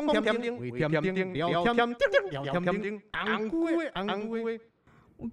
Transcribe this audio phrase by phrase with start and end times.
[0.00, 0.14] 不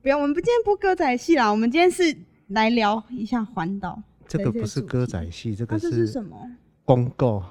[0.10, 2.16] 要，我们不今天播歌仔戏啦，我们今天是
[2.48, 4.02] 来聊一下环岛。
[4.28, 6.36] 这个不是歌仔戏，这个这是什么？
[6.84, 7.44] 公告。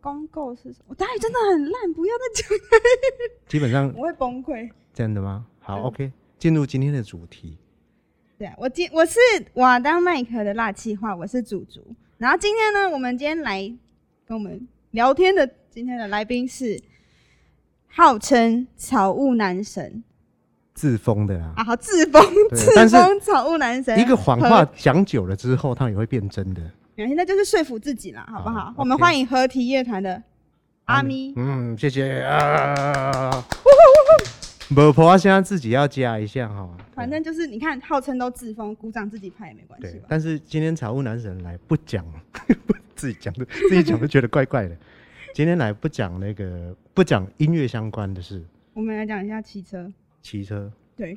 [0.00, 0.94] 公告是什么？
[0.94, 2.48] 台语真的很烂，不要再讲。
[3.48, 4.70] 基本上我会崩溃。
[4.94, 5.46] 真的吗？
[5.58, 7.58] 好，OK，进入今天的主题。
[8.38, 9.18] 对啊，我今我是
[9.54, 11.84] 瓦当麦克的辣气话，我是主竹。
[12.16, 13.60] 然后今天呢，我们今天来
[14.24, 16.82] 跟我们聊天的今天的来宾是
[17.86, 20.02] 号称草物男神。
[20.74, 22.20] 自封的啦，啊，好自封，
[22.50, 23.96] 自封草物男神。
[24.00, 26.60] 一个谎话讲久了之后，它也会变真的。
[26.96, 28.74] 现在就是说服自己啦，好不好？
[28.76, 30.20] 我们欢迎合体乐团的
[30.86, 31.32] 阿咪。
[31.36, 33.30] 嗯，谢谢啊。
[34.74, 36.68] 不婆现在自己要加一下哈。
[36.96, 40.06] 反正就是你看，号称都自封，鼓掌自己拍也没关系吧？
[40.08, 42.04] 但是今天草物男神来不讲，
[42.96, 44.76] 自己讲的，自己讲都觉得怪怪的。
[45.32, 48.44] 今天来不讲那个，不讲音乐相关的事。
[48.74, 49.90] 我们来讲一下骑车。
[50.20, 51.16] 骑车对，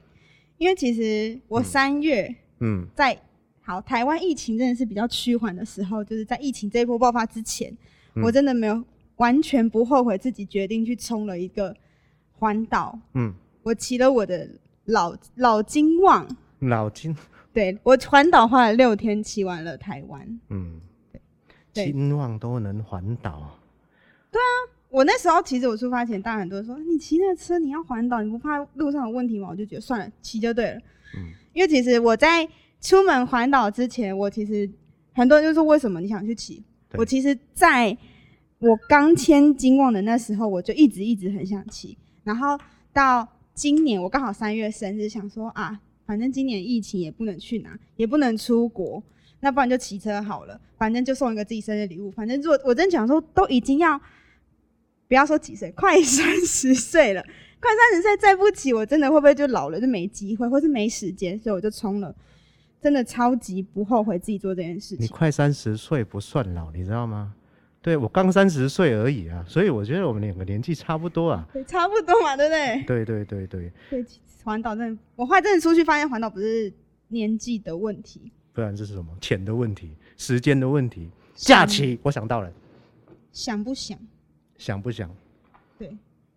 [0.57, 3.17] 因为其实我三月嗯，在
[3.61, 7.75] 好台湾疫情真的是比较趋缓的时候，就是在疫情这一波爆发之前，
[8.23, 8.81] 我真的没有
[9.17, 11.75] 完全不后悔自己决定去冲了一个
[12.33, 12.97] 环岛。
[13.15, 13.33] 嗯，
[13.63, 14.47] 我骑了我的
[14.85, 16.25] 老老金旺，
[16.59, 17.15] 老金，
[17.51, 20.39] 对我环岛花了六天骑完了台湾。
[20.49, 20.79] 嗯，
[21.73, 23.59] 对，金旺都能环岛。
[24.33, 24.73] 对啊。
[24.89, 29.47] 我那时候其实我出发前，大家很多人说你骑那车你要环岛，你不怕路上有问题吗？
[29.49, 30.77] 我就觉得算了，骑就对了。
[31.17, 32.47] 嗯，因为其实我在
[32.79, 34.69] 出门环岛之前，我其实
[35.15, 36.63] 很多人就说为什么你想去骑？
[36.93, 37.97] 我其实在
[38.59, 41.97] 我刚签金旺的那时候，我就一直一直很想骑。
[42.23, 42.55] 然后
[42.93, 49.01] 到今年我刚好三月生日，想说啊，反正今年疫情也不能去哪，也不能出国，
[49.39, 52.11] 那不然就骑车好了，反正就送一个自己生日礼物。
[52.11, 53.99] 反正如果我真讲说都已经要。
[55.13, 57.21] 不要说几岁，快三十岁了，
[57.61, 61.37] 快三十岁再不起，我真的会不会就老了，就没机会，或是没时间？
[61.37, 62.11] 所以我就冲了，
[62.81, 65.03] 真的超级不后悔自己做这件事情。
[65.03, 67.31] 你快三十岁不算老，你知道吗？
[67.79, 72.83] 对我刚三十岁而已啊，所以我觉得我们两个年纪差不多啊，对，差不多嘛，对不对？
[72.87, 73.71] 对对对对。
[73.91, 74.05] 对，
[74.43, 76.73] 环岛真的，我后来真的出去发现环岛不是
[77.09, 79.15] 年纪的问题，不然这是什么？
[79.21, 81.99] 钱的问题，时间的问题，假期。
[82.01, 82.51] 我想到了，
[83.31, 83.95] 想不想？
[84.63, 85.13] 想不想？
[85.77, 85.93] 对，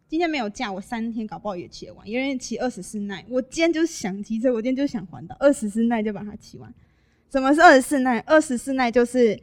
[0.08, 2.04] 今天没有假，我三天搞不好也骑得完。
[2.08, 6.74] 因为骑二十四耐，我今天就是想骑车，我今天就是想环岛，二十四耐就把它骑完。
[7.30, 8.18] 什么是二十四耐？
[8.26, 9.38] 二十四耐就是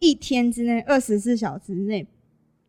[0.00, 2.04] 一天之内，二十四小时内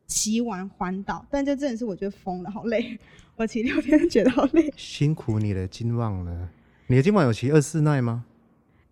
[0.05, 1.25] 骑完环岛。
[1.31, 2.99] 但这真的是我觉得疯了，好累。
[3.35, 4.71] 我骑六天觉得好累。
[4.77, 6.49] 辛苦你的金旺了。
[6.85, 8.23] 你的金旺有骑二十四耐吗？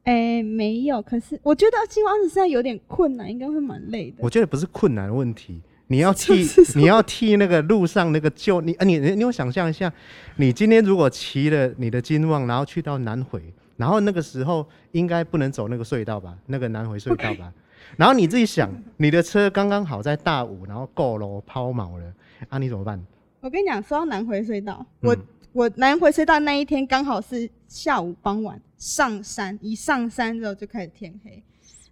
[0.06, 1.04] 哎，没有。
[1.04, 4.18] 可是我觉得金旺二十四耐有点困难，应该会蛮累的。
[4.22, 5.62] 我觉得不是困难问题。
[5.88, 8.84] 你要替你要替那个路上那个旧你啊！
[8.84, 9.92] 你你有想象一下，
[10.36, 13.42] 你今天如果骑了你的金旺，然后去到南回，
[13.78, 16.38] 然后那个时候应该不能走那个隧道吧？
[16.48, 17.54] 那个南回隧道吧？
[17.96, 22.14] 然后你自己想，你的车刚刚好在大五，然后够了抛锚了，
[22.50, 23.02] 啊，你怎么办？
[23.40, 25.16] 我跟你讲，说到南回隧道，我
[25.54, 31.42] 我南回隧道那一天刚好是下午傍晚上山，一上山之后就开始天黑。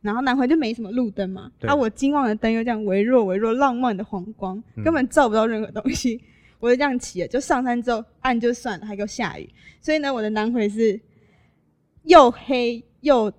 [0.05, 6.21] 然后南回就没什么路灯嘛，啊，我金旺的灯又这样微弱微弱浪漫的黄光，根本照不到任何东西，
[6.59, 9.49] 我就这样骑了，就上山之后暗就算了，还给我下雨，
[9.81, 10.99] 所以呢，我的南回是
[12.03, 13.33] 又黑又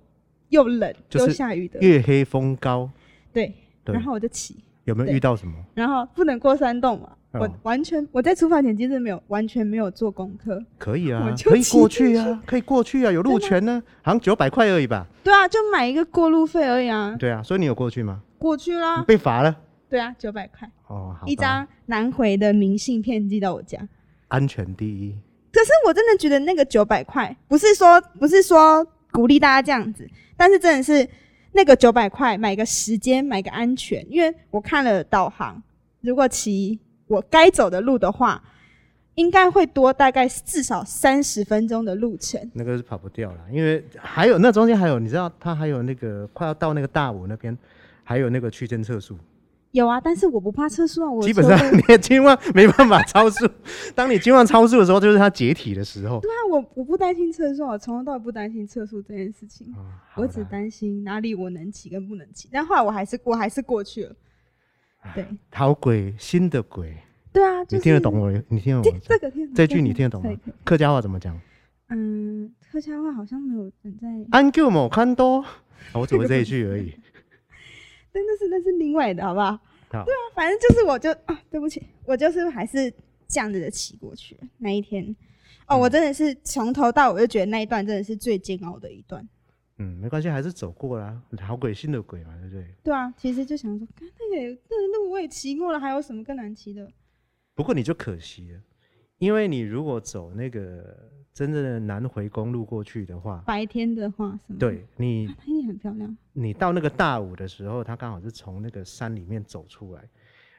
[0.49, 2.91] 又冷又下雨的，月黑风高，
[3.31, 3.53] 对，
[3.85, 4.55] 然后我就骑，
[4.87, 5.53] 有没有遇到什么？
[5.75, 7.09] 然后不能过山洞嘛。
[7.33, 15.05] 我完全我在出发前其实没有完全没有做功课，可以啊，可以过去啊，可以过去啊，有路权呢，好像九百块而已吧？
[15.23, 17.15] 对啊，就买一个过路费而已啊。
[17.19, 18.21] 对啊，所以你有过去吗？
[18.39, 19.55] 过去啦，被罚了。
[19.89, 23.77] 对啊，九百块哦，好一张南回的明信片寄到我家，
[24.29, 25.15] 安全第一。
[25.51, 31.07] 可是我真的觉得那个九百块不是说不是说鼓励大家这样子，但是真的是
[31.57, 35.61] 那个九百块买个时间买个安全，因为我看了导航，
[35.99, 36.79] 如果骑。
[37.09, 38.43] 我该走的路的话，
[39.15, 42.37] 应该会多大概至少三十分钟的路程。
[42.53, 47.57] 那个是跑不掉了，因为还有那中间还有，你知道，它还有那个快要到那个大武那边，
[48.03, 49.17] 还有那个区间测速。
[49.77, 53.47] 有啊，但是我不怕测速啊，我基本上 你的金旺没办法超速。
[53.95, 56.19] 当你金旺超速的时候，就是它解体的时候。
[56.19, 59.73] 对啊，我我不担心测速，我从头到尾不担心测速这件事情，
[60.15, 62.49] 我只担心哪里我能骑跟不能骑。
[62.51, 64.15] 但后来我还是我还是过去了。
[65.15, 66.95] 对，讨鬼新的鬼。
[67.31, 68.31] 对啊，你听得懂我？
[68.49, 70.31] 你听得懂这个听这句你听得懂吗？
[70.63, 71.39] 客家话怎么讲？
[71.89, 74.07] 嗯，客家话好像没有人在。
[74.31, 75.45] 安某看多，
[75.93, 76.93] 我只会这一句而已。
[78.11, 79.59] 真的是那是另外的，好不好？
[79.89, 80.05] 好，
[80.35, 82.93] 反正就是我就啊，对不起，我就是还是
[83.27, 85.15] 这样子的骑过去那一天。
[85.67, 89.27] 哦，嗯我真的是从头到尾就觉得那一段真的是最煎熬的一段。
[89.79, 92.67] 嗯，没关系，还是走过啦，好鬼新的鬼嘛，对不对？
[92.83, 96.89] 对啊，其实就想说，看那那个路我也骑过了，还有什么更难骑的？
[97.53, 98.59] 不过你就可惜了，
[99.19, 104.57] 因为你如果走那个真正的南回公路过去的话，白天的话是吗？
[104.57, 106.17] 对你啊，它一定很漂亮。
[106.33, 110.01] 你到那个大武的时候，它刚好是从那个山里面走出来，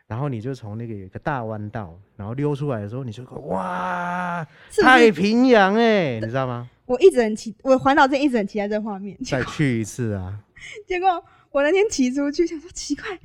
[0.06, 4.46] 然后你就从那个有一个大弯道，然后溜出来的时候，你就哇，
[4.80, 5.10] 太？
[5.10, 6.70] 平洋哎、你知道吗？
[6.86, 10.38] 我一直很期，我环岛这一直很期待这个画面，再去一次啊！
[10.86, 11.08] 结果
[11.50, 13.18] 我那天骑出去，想说奇怪，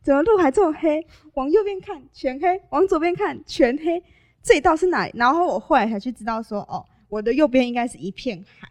[0.00, 1.04] 怎么路还这么黑？
[1.34, 4.00] 往右边看全黑，往左边看全黑，
[4.44, 5.12] 这一道是哪里？
[5.16, 8.68] 然后我后来才去知道说，哦，我的右边应该是一片海，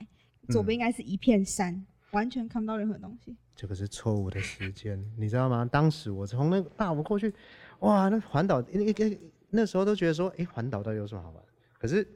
[0.47, 3.36] 左边应该是一片山，完全看不到任何东西。
[3.56, 5.68] 这个是错误的时间， 你知道吗？
[5.69, 7.31] 当时我从那个大武过去，
[7.80, 9.18] 哇，那环岛那个
[9.50, 11.44] 那时候都觉得说，诶，环岛到底有什么好玩？
[11.77, 12.07] 可是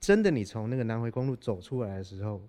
[0.00, 2.42] 真的，你从那个南回公路走出来的时候，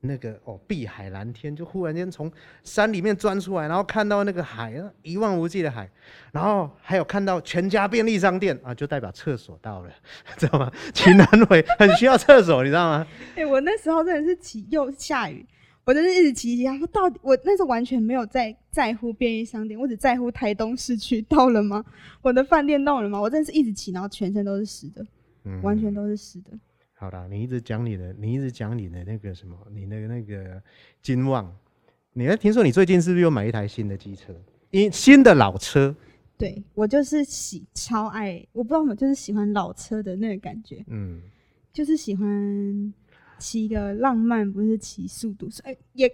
[0.00, 2.30] 那个哦，碧海蓝天，就忽然间从
[2.62, 5.90] 山里面钻出来，然后看到那个海，啊一望无际的海，
[6.32, 9.90] 然后还有看到全家便利商店啊，就代表厕所到了，
[10.38, 10.72] 知道吗？
[10.94, 13.06] 秦南回很需要厕所，你知道吗？
[13.34, 15.44] 哎、我那时候真的是骑又下雨，
[15.84, 21.84] 我真是一直骑骑，他说到底，我那时候完全没有在在乎便利商店，我只在乎台东市区到了吗？
[22.22, 23.20] 我的饭店到了吗？
[23.20, 25.04] 我真的是一直骑，然后全身都是湿的，
[25.44, 26.52] 嗯完全都是湿的。
[27.00, 30.60] 好啦，你一直讲你的，你一直讲你的那个什么，你的那个
[31.00, 31.56] 金旺。
[32.12, 34.34] 你还听说你最近是不是又买一台新的机车？
[34.72, 35.94] 因新的老车，
[36.36, 41.22] 对我就是喜超爱，我不知道我就是喜欢老车的那个感觉，嗯，
[41.72, 42.92] 就是喜欢
[43.38, 46.10] 骑一个浪漫，不是骑速度，所以也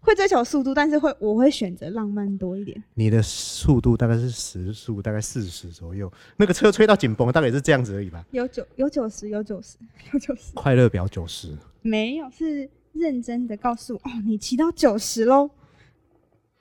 [0.00, 2.82] 会追求速度，但是会我会选择浪漫多一点。
[2.94, 8.24] 你的速度大概是时速大概四十左右，那个车吹到紧绷，大概也是这样子而已吧。
[8.30, 9.76] 有九有九十有九十
[10.12, 15.50] 有九十，快乐表九十，没有是认真的告诉我哦，你骑到九十喽，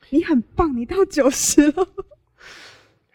[0.09, 1.87] 你很棒，你到九十喽。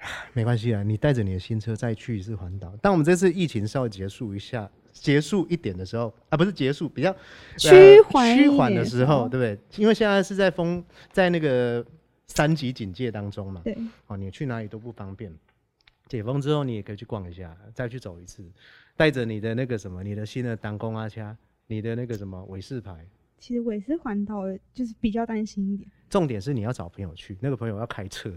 [0.33, 2.75] 没关系啊，你带着你的新车再去一次环岛。
[2.81, 4.71] 当我们这次疫情稍微结束一下，
[5.01, 7.11] 结束一点的时候，啊，不是结束，比较
[7.57, 9.59] 趋缓趋缓的时候，候对不对？
[9.83, 11.85] 因为现在是在封，在那个
[12.27, 13.77] 三级警戒当中嘛，对，
[14.07, 15.33] 哦，你去哪里都不方便。
[16.07, 18.45] 解封之后，你也可以去逛一下，再去走一次，
[18.97, 21.37] 带着你的那个什么，你的新的当工阿掐，
[21.67, 23.07] 你的那个什么韦氏牌。
[23.39, 24.43] 其实我也是环岛，
[24.75, 25.89] 就是比较担心一点。
[26.11, 28.31] 重点是你要找朋友去，那个朋友要开车。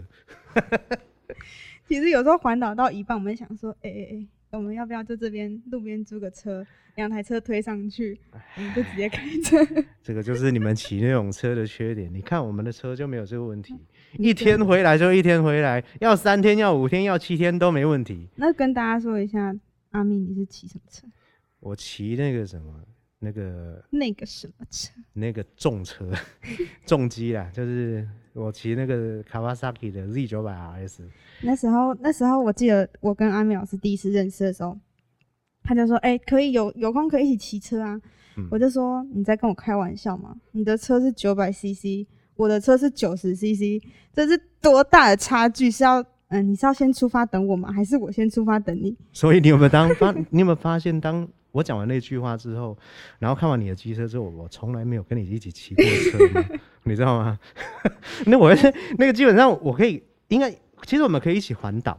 [1.86, 6.66] 其实有时候环岛到一半，我们想说，哎哎哎，我们要不要就这边路边租个车，
[6.96, 8.18] 两台车推上去，
[8.56, 9.58] 我们就直接开车。
[10.02, 12.12] 这个就是你们骑那种车的缺点。
[12.12, 13.74] 你看我们的车就没有这个问题，
[14.18, 18.28] 一天回来就一天回来，要三天、要五天、要七天都没问题。
[18.36, 19.54] 那跟大家说一下，
[19.90, 21.06] 阿密你是骑什么车？
[21.60, 22.84] 我骑那个什么，
[23.24, 24.92] 那个那个什么车？
[25.14, 26.08] 那个重车
[26.86, 31.00] 重机啦，就是我骑那个 Kawasaki 的 Z 九百 RS。
[31.42, 34.78] 那时候，那时候我记得我跟阿美老师第一次认识的时候，
[35.62, 38.00] 他就说：“哎、可以有有空可以一起骑车啊。
[38.36, 40.36] 嗯我就说：“你在跟我开玩笑吗？
[40.52, 43.80] 你的车是九百 CC，我的车是九十 CC，
[44.12, 45.70] 这是多大的差距？
[45.70, 46.04] 是要
[46.40, 47.70] 嗯、你是要先出发等我吗？
[47.72, 48.96] 还是我先出发等你？
[49.12, 50.12] 所以你有没有当发？
[50.30, 52.76] 你有没有发现，当我讲完那句话之后，
[53.18, 56.18] 然后看完你的机车之后，我从来没有跟你一起骑过车？
[56.82, 57.38] 你知道吗？
[58.26, 58.52] 那我
[58.98, 60.50] 那个基本上我可以，应该
[60.82, 61.98] 其实我们可以一起环岛，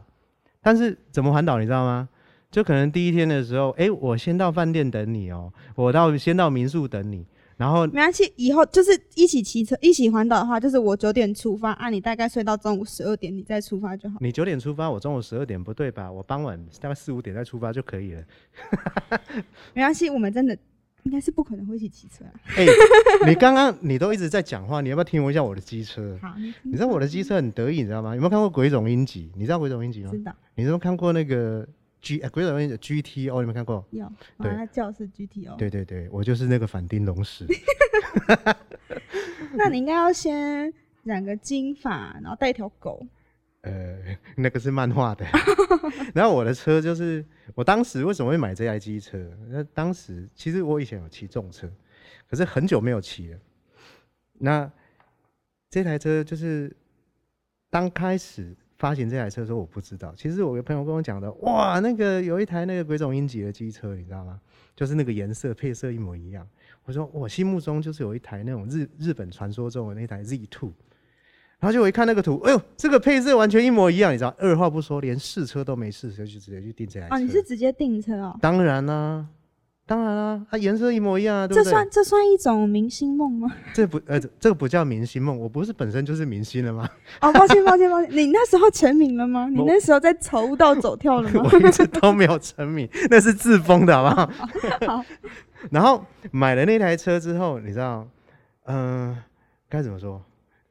[0.60, 2.08] 但是怎么环岛你知道吗？
[2.50, 7.26] 就可能第一天的时候，哎、我先到饭店等你哦、我到先到民宿等你，
[7.56, 14.18] 然后没关系，以后就是一起骑车，一起环岛的话，就是我九点出发，啊，你大概睡到中午十二点，你再出发就好。
[14.20, 16.12] 你九点出发，我中午十二点不对吧？
[16.12, 18.22] 我傍晚大概四五点再出发就可以了。
[19.72, 20.56] 没关系，我们真的
[21.04, 22.32] 应该是不可能会一起骑车啊。
[22.56, 22.66] 哎、
[23.26, 26.18] 你刚刚你都一直在讲话，你要不要听我一下我的机车？
[26.20, 28.14] 好，你你知道我的机车很得意，你知道吗？
[28.14, 29.30] 有没有看过《鬼冢英吉》？
[29.38, 30.18] 你知道《鬼冢英吉》吗知？
[30.22, 31.66] 道你有没有看过那个
[32.06, 33.32] G 呃《鬼冢英吉》GTO？
[33.32, 33.84] 你有没有看过？
[33.90, 34.06] 有，
[34.38, 35.56] 对马上教室 GTO。
[35.56, 37.44] 对对对，我就是那个反町隆史。
[39.54, 40.72] 那你应该要先
[41.02, 43.04] 染个金发，然后带一条狗。
[43.62, 43.98] 呃，
[44.36, 45.26] 那个是漫画的。
[46.14, 47.24] 然后我的车就是，
[47.56, 49.18] 我当时为什么会买这台机车？
[49.48, 51.68] 那当时其实我以前有骑重车，
[52.30, 53.38] 可是很久没有骑了。
[54.34, 54.70] 那
[55.68, 56.72] 这台车就是
[57.68, 60.14] 刚开始发行这台车的时候，我不知道。
[60.16, 64.40] 其实我有朋友跟我讲的，哇，那个有一台那个鬼冢英吉的机车，你知道吗？
[64.74, 66.46] 就是那个颜色配色一模一样。
[66.84, 70.72] 我说我心目中就是有一台那种日日本传说中的那台 Z Two。
[71.58, 77.14] 然后就我一看那个图，哎呦，这个配色完全一模一样，你知道，二话不说，连试车都没试车就直接去订这台车。
[77.14, 78.38] 哦，你是直接订车哦？
[78.42, 79.26] 当然啦、
[79.88, 81.70] 当然啦、它颜色一模一样啊，对这不对？
[81.70, 83.54] 算这算一种明星梦吗？
[83.72, 86.90] 这不呃，这这个不叫明星梦，我不是本身就是明星了吗？
[87.20, 89.48] 哦，抱歉抱歉抱歉，你那时候成名了吗？
[89.48, 91.42] 你那时候在筹到走跳了吗？
[91.52, 94.20] 我一直都没有成名， 那是自封的好不
[94.88, 94.96] 好？
[94.98, 95.04] 好，
[95.70, 98.08] 然后买了那台车之后，你知道，
[98.64, 99.16] 嗯、
[99.68, 100.20] 该怎么说？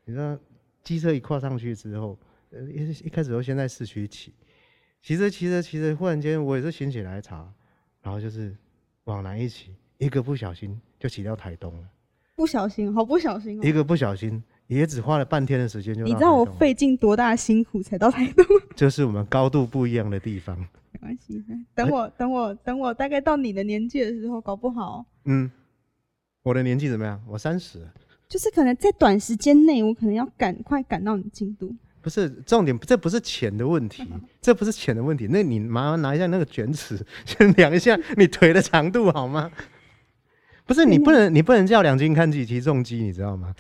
[0.03, 0.38] 你知道，
[0.84, 2.19] 机车一跨上去之后，
[2.51, 4.34] 呃，一一开始都先在市区骑，
[5.01, 7.50] 骑着骑着骑着，忽然间我也是心血来潮，
[8.03, 8.53] 然后就是
[9.05, 11.83] 往南一骑，一个不小心就骑到台东了，
[12.35, 13.63] 不小心，好不小心哦。
[13.63, 18.45] 一个不小心也只花了半天的时间就你知道我费尽多大的辛苦才到台东？
[18.75, 20.57] 这是我们高度不一样的地方。
[20.91, 21.43] 没关系，
[21.75, 25.50] 等我等我等我大概到你的年纪的时候，搞不好嗯，
[26.41, 27.21] 我的年纪怎么样？
[27.27, 27.88] 我三十。
[28.27, 31.75] 就是可能在短时间内，我可能要赶快赶到你进度。
[32.05, 34.07] 不是重点，这不是钱的问题，
[34.39, 35.25] 这不是钱的问题。
[35.31, 39.51] 那你麻烦拿一下那个卷尺， 先量一下你腿的长度好吗？
[40.67, 43.55] 不是你不能，你不能叫两斤看几骑重机，你知道吗？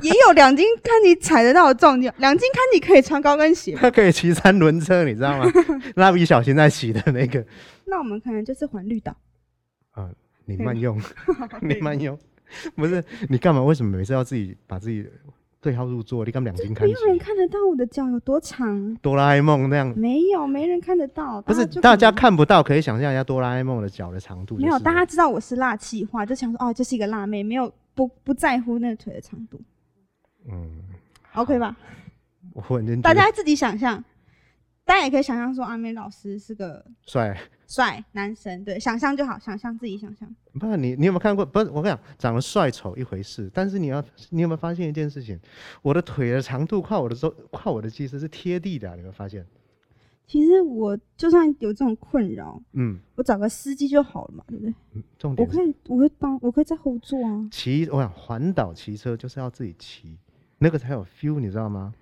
[0.00, 3.74] 也有两斤看你踩得到的重量，两斤看你可以穿高跟鞋。
[3.74, 5.50] 他 可以骑三轮车，你知道吗？
[5.96, 7.44] 蜡笔小新在骑的那个，
[7.86, 9.16] 那我们可能就是环绿岛。
[9.90, 10.08] 啊
[10.44, 11.02] 你慢用，
[11.62, 12.16] 你慢用。
[12.76, 13.60] 不是你干嘛？
[13.60, 15.04] 为什么每次要自己把自己
[15.60, 16.24] 对号入座？
[16.24, 16.86] 你干嘛两斤看？
[16.86, 21.42] 没有人看得到我的脚有多长，哆啦 A 梦那样，没有，没人看得到。
[21.42, 24.66] 不是大家看不到，可以想象一下哆啦 A 梦的脚的长度、就是。
[24.66, 29.60] 没有，大家知道我是辣气化，就想说哦，就是一个辣妹，没有不不在乎那个腿的长度
[30.48, 30.84] 嗯
[31.34, 31.76] ，，OK 吧？
[32.54, 34.02] 我忽然间觉得大家自己想象，
[34.84, 37.36] 大家也可以想象说阿美老师是个帅。
[37.68, 40.28] 帅男神，对，想象就好，想象自己想象。
[40.58, 41.44] 不是你，你有没有看过？
[41.44, 45.38] 不是我跟你讲，长得帅丑一回事，但是你要，你有没有发现一件事情？
[45.82, 49.46] 我的腿的长度跨我的周，跨我的肌丝是贴地的啊、你有没有发现？
[50.26, 54.74] 其实我就算有这种困扰，嗯，我找个司机就好了嘛，对不对？
[54.94, 57.48] 嗯重点我可以，我会当，我可以在后座啊。
[57.50, 60.16] 骑，我想环岛骑车就是要自己骑，
[60.58, 61.92] 那个才有 feel，你知道吗？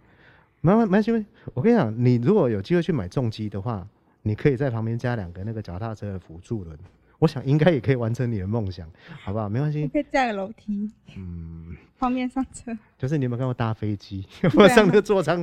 [0.60, 1.12] 没没没关系，
[1.54, 3.86] 我跟你讲，你如果有机会去买重机的话，
[4.26, 6.76] 你可以在旁边加两个那个脚踏车的辅助轮，
[7.20, 8.90] 我想应该也可以完成你的梦想，
[9.22, 9.48] 好不好？
[9.48, 11.76] 没关我系，可以架个楼梯，嗯。
[11.96, 12.76] 方便上车。
[12.98, 14.26] 就是你有没有看过搭飞机？
[14.42, 15.42] 有没有上那个座舱？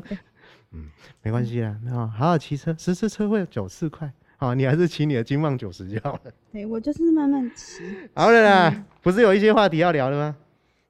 [0.71, 0.87] 嗯，
[1.23, 6.31] 没关系啦，那好好好骑车，十次车会九次块，好，你还是骑你的金旺九十就好了。
[6.51, 7.81] 对我就是慢慢骑。
[8.13, 10.35] 好了啦，不是有一些话题要聊的吗？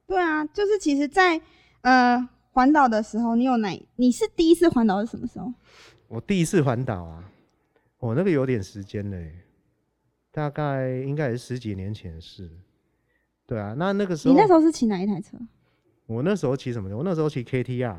[0.05, 1.39] 对啊，就是其实在，
[1.81, 3.87] 呃环岛的时候，你有哪？
[3.95, 5.53] 你是第一次环岛是什么时候？
[6.09, 7.23] 我第一次环岛啊，
[8.03, 9.33] 我、那个有点时间嘞，
[10.29, 12.51] 大概应该也是十几年前的事。
[13.47, 15.37] 对啊，那那个时候，你那时候是骑哪一台车？
[16.05, 16.97] 我那时候骑什么车？
[16.97, 17.95] 我那时候骑 KTR，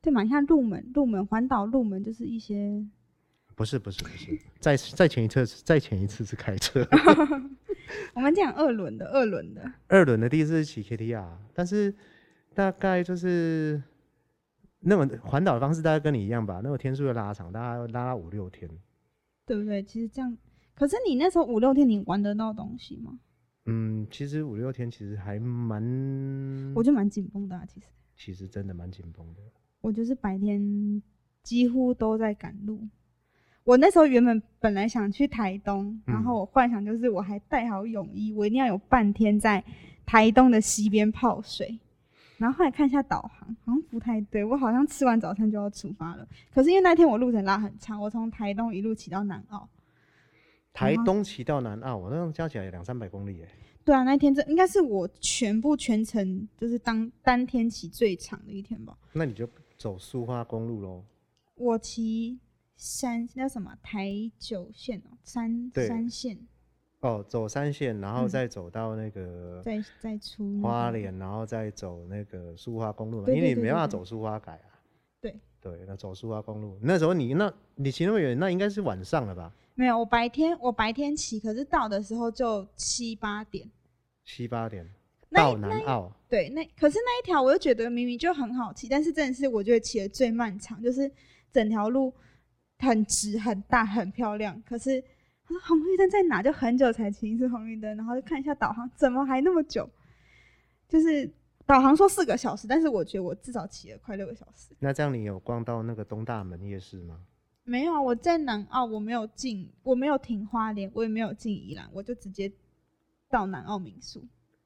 [0.00, 0.22] 对嘛？
[0.22, 2.86] 你看入门，入门环岛入门就是一些，
[3.56, 6.86] 不是不是不是，再再前一次，再前一次是开车。
[8.14, 9.72] 我们讲二轮的，二轮的。
[9.88, 11.92] 二轮的第一次是骑 KTR，但是
[12.54, 13.82] 大概就是
[14.84, 18.68] 那么环岛的方式，大概跟你一样吧，那个天数的拉长，大概拉拉五六天。
[19.46, 19.82] 对不对？
[19.82, 20.36] 其实这样，
[20.74, 23.18] 可是你那时候五六天，你玩得到东西吗？
[23.66, 25.82] 嗯，其实五六天其实还蛮，
[26.74, 27.86] 我觉得蛮紧绷的、啊，其实
[28.16, 29.40] 其实真的蛮紧绷的。
[29.80, 31.02] 我就是白天
[31.42, 32.80] 几乎都在赶路。
[33.64, 39.64] 我那时候原本本来想去台东，然后我幻想就是我还带好泳衣，我一定要有半天在
[40.04, 41.78] 台东的溪边泡水。
[42.44, 46.28] 然后后来看一下导航，好像不太对，我好像吃完早餐就要出发了。
[46.52, 49.66] 可是因为那天我路程拉很长，我从台东一路骑到南澳。
[50.74, 53.48] 台东骑到南澳，我那样加起来两三百公里耶。
[53.82, 58.94] 对啊，那天这应该是我全部全程就是当单天骑最长的一天吧。
[59.14, 59.48] 那你就
[59.78, 61.02] 走苏花公路喽。
[61.54, 62.38] 我骑
[62.76, 66.36] 山那叫什么台九线哦，山对山线，
[67.04, 74.72] 哦，走三线，然后嗯再走到那个再再出、花莲，然后再走那个苏花公路嘛，因为你没办法走苏花改啊。
[75.20, 79.52] 对对，那走苏花公路，那时候你那你骑那么远，那应该是晚上了吧？
[79.74, 83.70] 没有，我白天我白天骑，可是到的时候就七八点。
[84.24, 84.88] 七八点
[85.30, 91.10] 到南澳，对，那可是那一条我又觉得明明就很好骑，但是真的是我觉得骑的最漫长，就是
[91.52, 92.10] 整条路
[92.78, 94.62] 很直、很大、很漂亮。
[94.66, 95.04] 可是
[95.46, 96.42] 他说红绿灯在哪？
[96.42, 99.88] 就很久才骑一次红绿灯，然后就看一下导航，怎么还那么久？
[100.88, 101.30] 就是
[101.66, 104.74] 导航说四个小时，但是我觉得我至少骑了快六个小时。
[104.78, 107.20] 那这样你有逛到那个东大门夜市吗？
[107.64, 112.52] 没有啊，我在南澳，我没有进，我没有停花莲，我也没有进宜兰，我就直接
[113.30, 114.22] 到南澳民宿。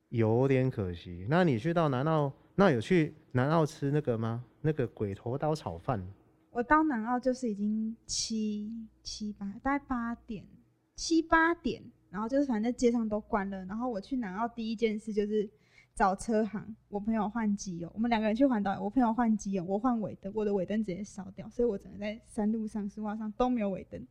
[0.08, 1.26] 有点可惜。
[1.28, 4.44] 那你去到南澳那有去南澳吃那个吗？
[4.60, 6.04] 那个鬼头刀炒饭？
[6.50, 10.44] 我到南澳就是已经七七八，大概八点
[10.98, 15.48] 七八点，然后就是反正街上都关了，然后我去南澳第一件事就是
[15.94, 24.04] 找车行，我朋友换机油，我们两个人去环岛，我朋友换机油，我换尾灯，我的尾灯直接烧掉，所以我整个在山路上、树花上都没有尾灯。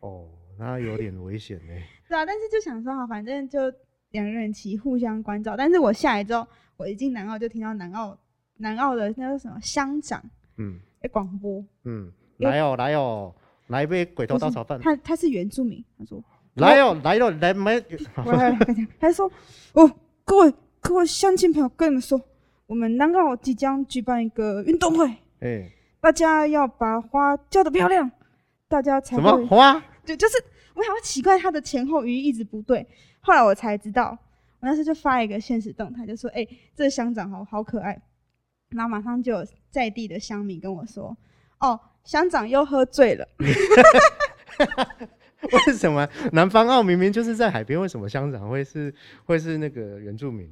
[0.00, 1.72] 哦，那有点危险呢。
[2.08, 3.72] 对啊，但是就想说好，反正就
[4.10, 5.56] 两个人骑互相关照。
[5.56, 6.44] 但是我下来之后，
[6.76, 8.18] 我一进南澳就听到南澳
[8.56, 10.20] 南澳的那个什么乡长
[10.56, 13.34] 嗯的广播，嗯，有来哦来哦，
[13.68, 14.80] 来一杯鬼头刀炒饭。
[14.80, 16.22] 他他是原住民，他说。
[16.54, 17.82] 来哦来哦来没？
[18.24, 19.28] 我来来讲，他说
[19.74, 19.90] ：“哦，
[20.24, 22.20] 各位各位乡亲朋友，跟你们说，
[22.66, 25.04] 我们南澳即将举办一个运动会，
[25.40, 25.68] 哎，
[26.00, 28.08] 大家要把花浇得漂亮，
[28.68, 29.82] 大家才什么会花？
[30.04, 30.34] 就就是
[30.74, 32.86] 我想奇怪他的前后语义一直不对，
[33.18, 34.16] 后来我才知道，
[34.60, 38.00] 我那时候就发了一个现实动态，就说：哎、这个乡长好好可爱，
[38.68, 41.16] 然后马上就有在地的乡民跟我说：
[41.58, 43.26] 哦，乡长又喝醉了。
[45.66, 48.94] ”为什么南方澳明明就是在海边，为什么乡长会是
[49.24, 50.50] 会是那个原住民？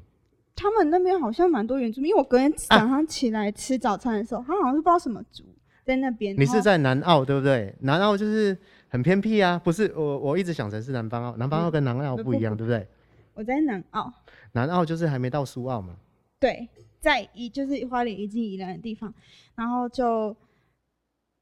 [0.55, 5.43] 他们那边好像蛮多原住民，因为我隔天早上起来吃早餐的时候，他好像是不知道什么族
[5.85, 6.39] 在那边。
[6.39, 7.75] 你是在南澳对不对？
[7.81, 8.55] 南澳就是
[8.89, 12.87] 很偏僻啊，不是我我一直想成是南方澳，南方澳跟南澳不一样，对不对？
[13.33, 14.13] 我在南澳，
[14.53, 15.97] 南澳就是还没到苏澳嘛。
[16.39, 16.69] 对，
[17.01, 19.15] 在一就是花莲已经宜兰的地方，
[19.55, 20.37] 然后就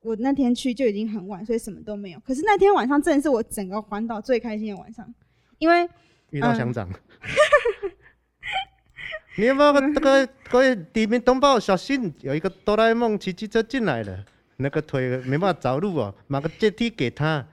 [0.03, 2.21] 我那天去就已经很晚，所以什么都没有。
[2.21, 5.07] 可是那天晚上真的是我整个环岛最开心的晚上，
[5.59, 5.89] 因为
[6.31, 6.89] 遇到乡长。
[9.37, 14.25] 你有没有那个各位地面同胞小心，有一个哆啦 A 梦骑机车进来了，
[14.57, 17.47] 那个腿没办法着陆哦，买个阶梯给他。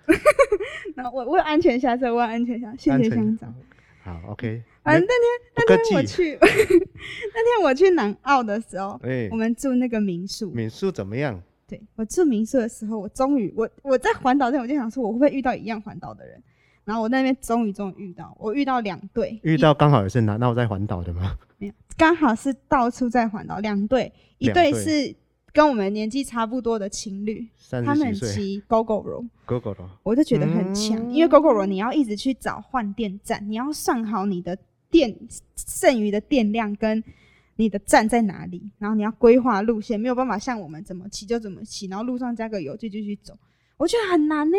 [0.96, 3.54] 然后我我有安全下车，我有安全下，谢谢乡长。
[4.04, 4.64] 好，OK。
[4.84, 5.26] 反正那天
[5.56, 6.04] 那天我。
[6.08, 11.42] 去那天我去南澳的时候，哎我，们住那个民宿，民宿怎么样？
[11.68, 16.42] 对我住民宿的时候，我终于我我在环岛前我就想说，我会不会遇到一样环岛的人？
[16.86, 21.38] 然后我那边终于终于遇到，我遇到两对，遇到刚好也是南澳在环岛的吗？
[21.60, 25.16] 没有，刚好是到处在环岛，两对，一两对对是
[25.52, 29.84] 跟我们年纪差不多的情侣，他们骑 GoGo 罗，狗狗的。
[30.04, 34.58] 我就觉得很强，因为 GoGo 罗你要一直去找换电站，你要算好你的
[34.90, 35.14] 电
[35.58, 37.04] 剩余的电量跟
[37.58, 43.38] 你的站在哪里，然后你要规划路线，没有办法像我们怎么骑就怎么骑，然后路上加个油就继续走，
[43.78, 44.58] 我觉得很难呢、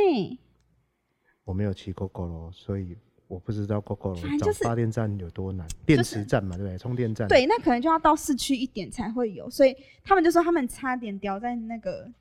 [1.45, 5.67] 我没有骑 GoGo 咯，所以我不知道 GoGo 反正就是找发电站有多难。
[5.87, 6.77] 电池站嘛，对不对？
[6.77, 7.27] 充电站。
[7.29, 12.13] 对，那可能就要到市区一点才会有，所以他们就说他们差点掉在那个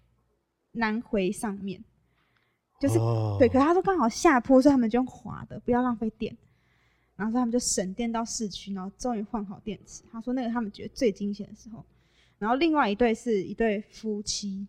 [0.74, 1.84] 南回上面，
[2.80, 6.38] 就是、哦对，可是他说刚好下坡，所以他们就用滑的，不要浪费电。
[7.18, 10.04] 然后他们就省电到市区，然后终于换好电池。
[10.10, 11.84] 他说那个他们觉得最惊险的时候。
[12.40, 14.68] 然后另外一对是一对夫妻，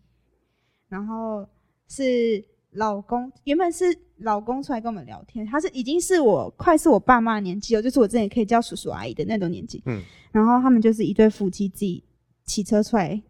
[0.87, 1.47] 然后
[1.87, 9.83] 是老公，原本是老公出来跟我们聊天，他是已经是我快是我爸妈的年纪了，就是我之前可以叫叔叔阿姨的那种年纪。
[9.85, 12.03] 嗯，然后他们就是一对夫妻自己
[12.45, 13.21] 骑车出来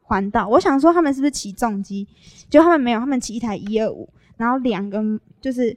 [0.00, 2.08] 环岛，我想说他们是不是骑重机，
[2.48, 5.02] 就他们没有，他们骑一台一二五，然后两个
[5.42, 5.76] 就是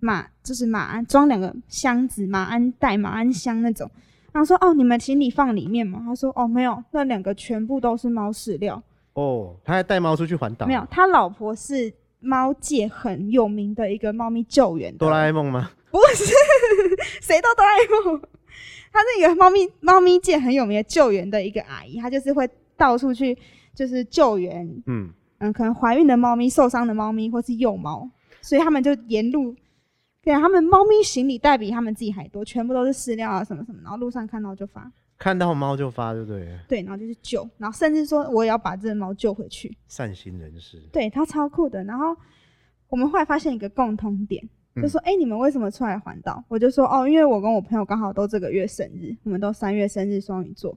[0.00, 3.90] 马就是马鞍装两个箱子，马鞍袋、马鞍箱那种。
[4.32, 6.02] 然后说哦，你们行李放里面吗？
[6.04, 8.82] 他说哦，没有，那两个全部都是猫饲料。
[9.14, 10.66] 哦，他还带猫出去环岛。
[10.66, 15.70] 没有，他老婆是猫界很有名的一个猫咪救援的哆啦 A 梦吗？
[15.90, 16.24] 不是，
[17.22, 18.20] 谁都哆啦 A 梦。
[18.92, 23.36] 他是一个猫咪猫咪界很有名的救援的一个阿姨，她就是会到处去
[23.74, 28.08] 就是救援，嗯，嗯，可能怀孕的猫咪、受伤的猫咪或是幼猫，
[28.40, 29.54] 所以他们就沿路，
[30.26, 36.58] 对啊，他们猫咪行李袋比他们自己还多，全部都是饲料啊什么什么，然后路上看到就发，看到猫就发，对不对？
[36.66, 40.82] 对，然后就是救，然后甚至说我也要把这只猫救回去，善心人士。
[40.92, 41.84] 对，他超酷的。
[41.84, 42.06] 然后
[42.88, 44.42] 我们后来发现一个共通点，
[44.74, 50.76] 就嗯说：“哎、你们为什么出来环岛？”我就说：“哦，因为我跟我朋友刚好都这个月生日，我们都三月生日，双鱼座。”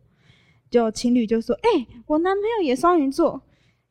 [0.69, 3.41] 就情侣就说：“哎、我男朋友也双鱼座。”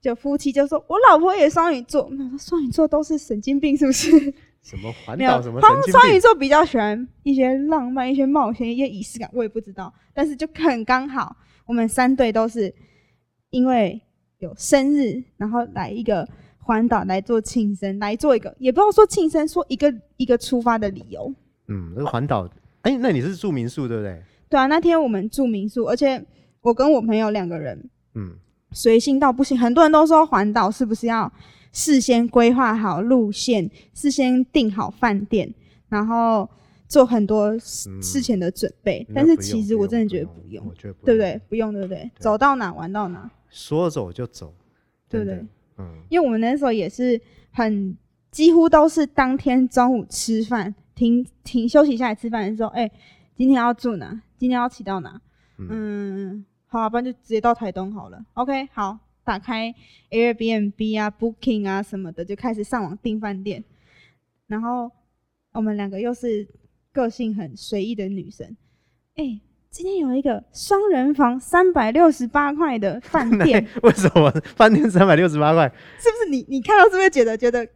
[0.01, 4.33] 就夫妻就说：“我老婆也双鱼座。”我想说双鱼座都是神经病是不是？
[4.69, 5.93] 什么环岛什么双神经？
[5.93, 12.75] 双鱼座比较喜欢一些浪漫、一些冒险、一些仪式感，我也不知道，但是就很刚好，我们三队都是
[13.49, 13.99] 因为
[14.41, 16.29] 有生日，然后来一个
[16.59, 21.33] 环岛来做庆生，来做一个也不要说庆生，说一个一个出发的理由。
[21.69, 22.47] 嗯，这个环岛，
[22.83, 24.23] 哎，那你是住民宿对不对？
[24.51, 26.23] 对啊，那天我们住民宿，而且
[26.61, 28.37] 我跟我朋友两个人嗯，
[28.73, 31.33] 随性到不行，很多人都说环岛是不是要
[31.73, 35.53] 事先规划好路线，事先订好饭店，
[35.89, 36.49] 然后
[36.87, 41.41] 做很多事嗯事前的准备，那但是其实我真的觉得不用，我觉得不对不对？
[41.49, 42.11] 不用，对不对？
[42.19, 44.55] 走到哪玩到哪，说走就走，
[45.09, 45.45] 对不对？
[45.79, 47.21] 嗯，因为我们那时候也是
[47.53, 47.97] 很
[48.31, 52.91] 几乎都是当天中午吃饭，停停休息下来吃饭的时候，哎、
[53.37, 54.21] 今天要住哪？
[54.37, 55.21] 今天要骑到哪？
[55.59, 58.25] 嗯嗯，好、啊，不然就直接到台东好了。
[58.35, 59.75] OK，好，打开
[60.11, 63.63] Airbnb 啊、Booking 啊什么的，就开始上网订饭店。
[64.47, 64.91] 然后
[65.53, 66.49] 我们两个又是
[66.91, 68.57] 个性很随意的女生，
[69.17, 69.39] 哎、
[69.69, 75.69] 今天有一个双人房三百六十八块的饭 店，为什么饭店三百六十八块？
[76.01, 77.67] 是不是你你看到是不是觉得觉得，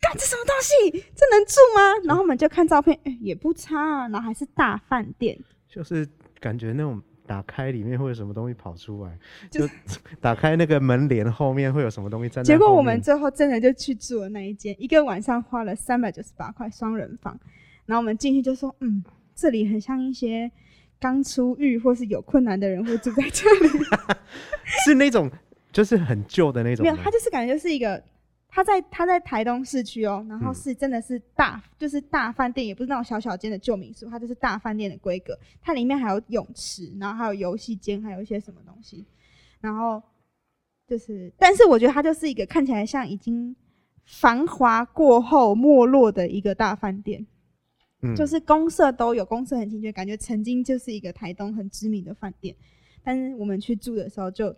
[0.00, 1.04] 干这什么东西？
[1.16, 1.80] 这能住吗？
[2.04, 5.36] 然后我们就看照片，哎、也不差啊，然后还是大饭店，
[5.68, 9.18] 就是感觉那种打开里面会有什么东西跑出来，
[9.50, 9.72] 就就
[10.20, 17.40] 打开那个门帘后面会有什么东西站在结果我们最后真的就去住了那一间，一个晚上花了三百九十八块双人房，
[17.86, 19.02] 然后我们进去就说，嗯，
[19.34, 20.50] 这里很像一些
[21.00, 23.68] 刚出狱或是有困难的人会住在这里。
[24.84, 25.30] 是那种
[25.72, 28.04] 就是很旧的那种没有，吗它就是感觉就是一个，
[28.54, 30.54] 它在他在台东市区哦，然后嗯。
[30.54, 35.36] 是真的是大，就是大饭店，也不是那种小小间的旧民宿，它就是大饭店的规格。
[35.62, 39.06] 它里面还有泳池，然后还有游戏间，还有一些什么东西，
[39.58, 40.02] 然后
[40.86, 43.56] 就是，但是我觉得它就是一个看起来像已经
[44.04, 47.26] 繁华过后没落的一个大饭店，
[48.02, 48.14] 嗯。
[48.14, 52.54] 就是公社都有，公社很清确，感觉曾经就是一个台东很知名的饭店，
[53.02, 54.54] 但是我们去住的时候就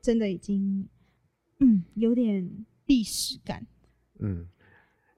[0.00, 0.88] 真的已经，
[1.58, 2.48] 嗯，有点
[2.92, 3.66] 历史感。
[4.18, 4.46] 嗯，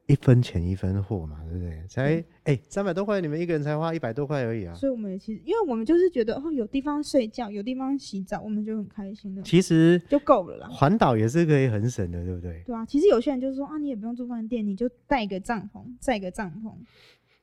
[0.07, 1.85] 一分钱一分货嘛，对不对？
[1.89, 4.73] 才哎三百多块，你们一个人才花一百多块而已啊。
[4.75, 10.69] 所以我们其实，因为我们就是觉得哦，有地方睡觉，有地方洗澡，我们就很开心的，其实就够了啦。
[10.69, 12.63] 环岛也是可以很省的，对不对？
[12.65, 16.73] 对啊，其实有些人就是说啊，你也不用住饭店，你就带一个帐篷，带一个帐篷。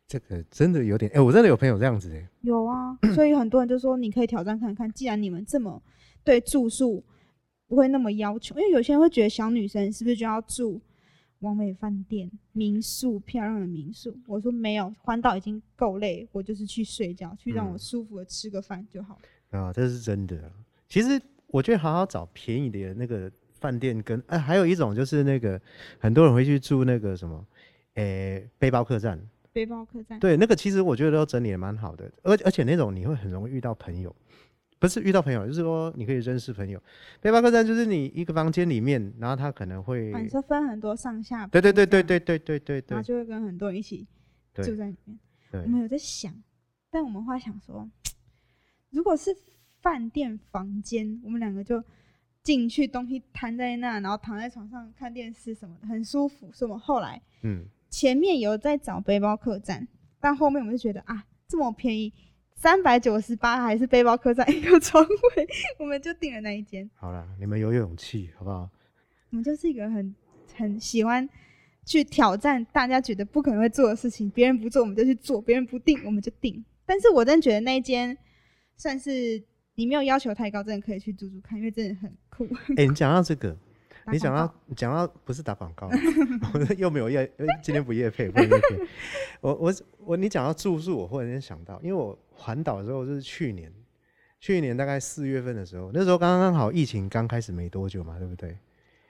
[0.07, 5.81] 这个真的有点，哎、我真的有朋友这样子、哎，有啊，所以很多人就说你可以挑战看看，既然你们这么
[6.23, 7.03] 对住宿
[7.71, 10.77] 不会那么要求，因为有些人会觉得小女生是不是就要住
[11.39, 14.13] 完美饭店、民宿、漂亮的民宿？
[14.27, 19.17] 我说没有，环岛已经够累，我就是去睡觉，去让我嗯舒服的吃个饭就好
[19.51, 19.57] 了。
[19.57, 20.51] 啊，这是真的啊。
[20.89, 25.57] 其实我觉得好好找便宜的那个饭店跟，哎、还有一种就是那个
[25.97, 27.47] 很多人会去住那个什么，
[27.93, 29.17] 诶、背包客栈。
[29.53, 34.13] 背包客栈，对，那个其实我觉得都整理的蛮好的，而而且那种你会很容易遇到朋友，
[34.81, 36.81] 不是遇到朋友，就是说你可以认识朋友。
[37.21, 44.07] 背包客栈就是你一个房间里面，然后他可能会，啊，你说分很多上下，对对对对，对对对对对然后就会跟很多人一起
[44.55, 45.19] 住在里面。
[45.51, 46.33] 对我，们有在想，
[46.89, 47.87] 但我们后来想说，
[48.89, 49.29] 如果是
[49.81, 51.83] 饭店房间，我们两个就
[52.41, 56.51] 进去，东西摊在那，然后躺在床上看电视什么的，很舒服。
[56.51, 59.87] 所以我们后来嗯，前面有在找背包客栈，
[60.19, 62.11] 但后面我们就觉得啊，这么便宜，
[62.61, 65.47] 三百九十八还是背包客栈一个床位，
[65.79, 66.87] 我们就订了那一间。
[66.93, 68.69] 好了，你们有勇气好不好？
[69.31, 70.13] 我们就是一个很
[70.55, 71.27] 很喜欢
[71.85, 76.63] 去挑战大家觉得不可能会做的事情，别人不做我们就去做，别人不定我们就定。
[76.85, 78.15] 但是我真的觉得那一间
[78.77, 79.41] 算是
[79.73, 82.47] 你没有要求太高，真的可以去住住看，因为真的很酷。
[82.77, 83.57] 哎、你讲到这个，打
[84.11, 85.89] 你讲到你讲到不是打广告，
[86.53, 88.87] 我又没有业，呃今天不业配，不能业配。
[89.41, 89.73] 我我
[90.05, 93.71] 我，你讲到住宿，我忽然间想到，因为我环岛的时候就是去年，
[94.39, 98.57] 去年大概四月份的时候，那时候刚刚好疫情刚开始没多久嘛，对不对？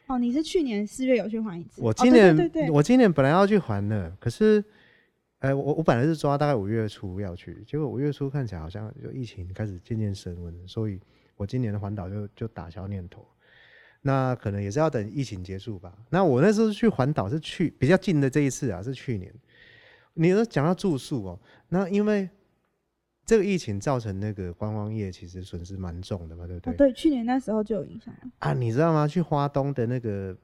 [0.07, 1.81] 哦，你是去年四月有去环一次？
[1.81, 4.63] 哦我今年、对对对对我今年本来要去还的，可是，
[5.39, 10.99] 呃，我我本来是抓大概五月初要去，结果五月初看起来好像就疫情开始渐渐升温，所以
[11.37, 13.25] 我今年的环岛就就打消念头。
[14.01, 15.93] 那可能也是要等疫情结束吧。
[16.09, 19.33] 那我那时候去环岛是去比较近的这一次啊，是去年。
[20.13, 22.29] 你说讲到住宿哦，那因为
[23.25, 26.73] 这个疫情造成那个观光业其实损失蛮重的嘛，对不对？
[26.73, 28.13] 哦对，去年那时候就有影响。
[28.39, 29.07] 啊，你知道吗？
[29.07, 30.35] 去花东的那个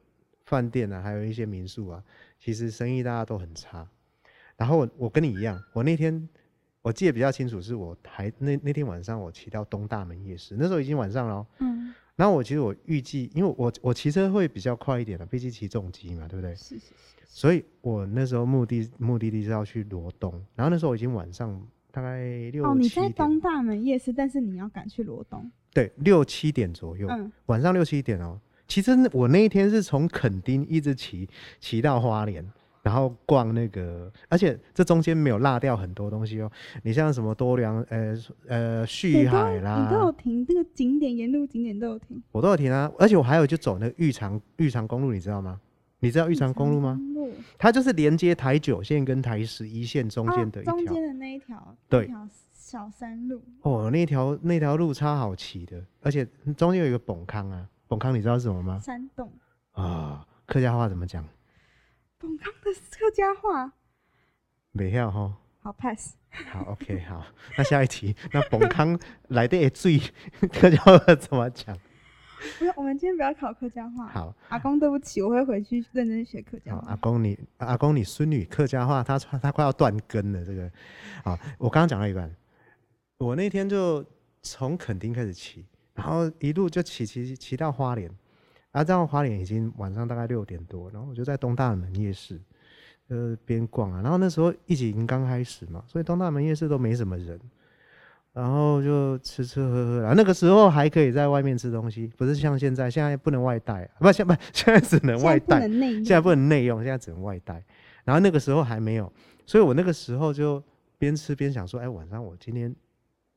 [0.46, 2.02] 饭店啊，还有一些民宿啊，
[2.38, 3.86] 其实生意大家都很差。
[4.56, 6.26] 然后我我跟你一样，我那天
[6.80, 11.46] 我记得比较清楚，是我还那那天晚上我骑到东大门夜市，那时候已经晚上了哦。
[11.58, 16.52] 嗯，然后我其实我预计，因为我我骑车会比较快一点的，毕竟骑重机嘛，对不对？
[16.56, 16.92] 是是是。
[17.24, 25.48] 所以我那时候目的目的地是要去罗东，然后那时候已经晚上大概六哦，你七点，在东大门夜市，但是你要赶去罗东。
[25.72, 27.06] 对，六七点左右。
[27.08, 28.40] 嗯，晚上六七点哦。
[28.66, 31.28] 其实我那一天是从垦丁一直骑
[31.60, 32.44] 骑到花莲，
[32.88, 36.50] 然后逛那个，而且这中间没有落掉很多东西哦。
[36.82, 42.22] 你像什么多良呃呃你旭海啦，你都有停，这个景点沿路景点都有停。
[42.32, 42.90] 我都有停啊。
[42.98, 45.60] 而且我还有就走那个玉长玉长公路，你知道吗？
[45.98, 46.94] 你知道玉长公路吗？
[46.94, 50.94] 公路路它就是连接台九线跟台十一线中间的一哦、中条。
[50.94, 52.10] 间的那一条，对
[52.54, 53.42] 小山路。
[53.60, 58.78] 哦，那条那条路超好骑的，而且中间有一个崩康啊，崩康你知道是什么吗？
[58.78, 59.30] 山洞，
[59.72, 61.22] 啊、客家话怎么讲？
[62.18, 63.72] 本康的客家话，
[64.72, 65.36] 没晓哈。
[65.60, 66.14] 好 pass。
[66.50, 67.24] 好，OK，好，
[67.56, 69.98] 那下一题， 那崩康来的最
[70.52, 71.76] 客家话怎么讲？
[72.58, 74.08] 不是，我们今天不要考客家话。
[74.08, 76.96] 好，阿公，对不起，我会回去认真学客家话，阿。
[76.96, 80.44] 公你阿公你孙女客家话，他他快要断根了。
[80.44, 80.70] 这个，
[81.24, 82.34] 好，我刚刚讲到一半，
[83.18, 84.04] 我那天就
[84.42, 88.10] 从垦丁开始骑，然后一路就骑骑骑到花莲，
[88.72, 92.40] 啊，到花莲已经晚上大概六点多，然后我就在东大门夜市，
[93.08, 97.40] 呃，边逛啊，然后那时候疫情刚开始嘛，所以东大门夜市都没什么人。
[98.34, 107.64] 然后就吃吃喝喝，然后那个时候还可以在外面吃东西，不是像现在，现在不能外带，不，现不现在只能外带，现在不能内用，现在只能外带。
[108.04, 109.12] 然后那个时候还没有，
[109.44, 110.62] 所以我那个时候就
[110.98, 112.72] 边吃边想说，哎，晚上我今天，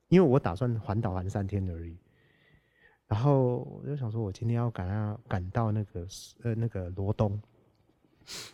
[0.10, 1.98] 因为我打算环岛玩三天而已，
[3.12, 6.08] 然后我就想说，我今天要赶啊赶到那个
[6.44, 7.38] 呃那个罗东。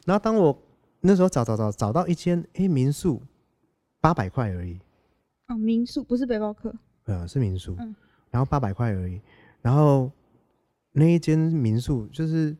[0.03, 0.59] 然后当我
[0.99, 3.21] 那时候找找找找到一间诶民宿，
[4.01, 4.79] 八百块而已，
[5.47, 7.95] 哦，民宿不是背包客，呃是民宿，嗯。
[8.31, 9.21] 然后八百块而已，
[9.61, 10.11] 然后
[10.91, 12.57] 那一间民宿就是，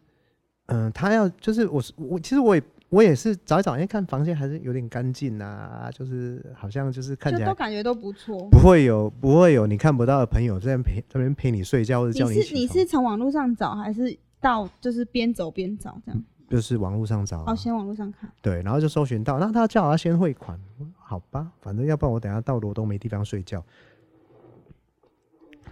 [0.67, 8.47] 嗯、他要就是我是我其实我也我也是找一找，哎，看房间还是有点干净啊，就是好像就是看起来都感觉都不错。
[8.49, 16.23] 不会有不会有你看不到的朋友在陪这边陪你睡觉或者叫你是你是从网络上找，还是到就是边走边找这样？
[16.49, 18.31] 就是网络上找啊、哦，先网络上看。
[18.41, 20.57] 对，然后就搜寻到，那他叫他先汇款，
[20.97, 23.61] 好吧，反正要不然我等下到罗东没地方睡觉。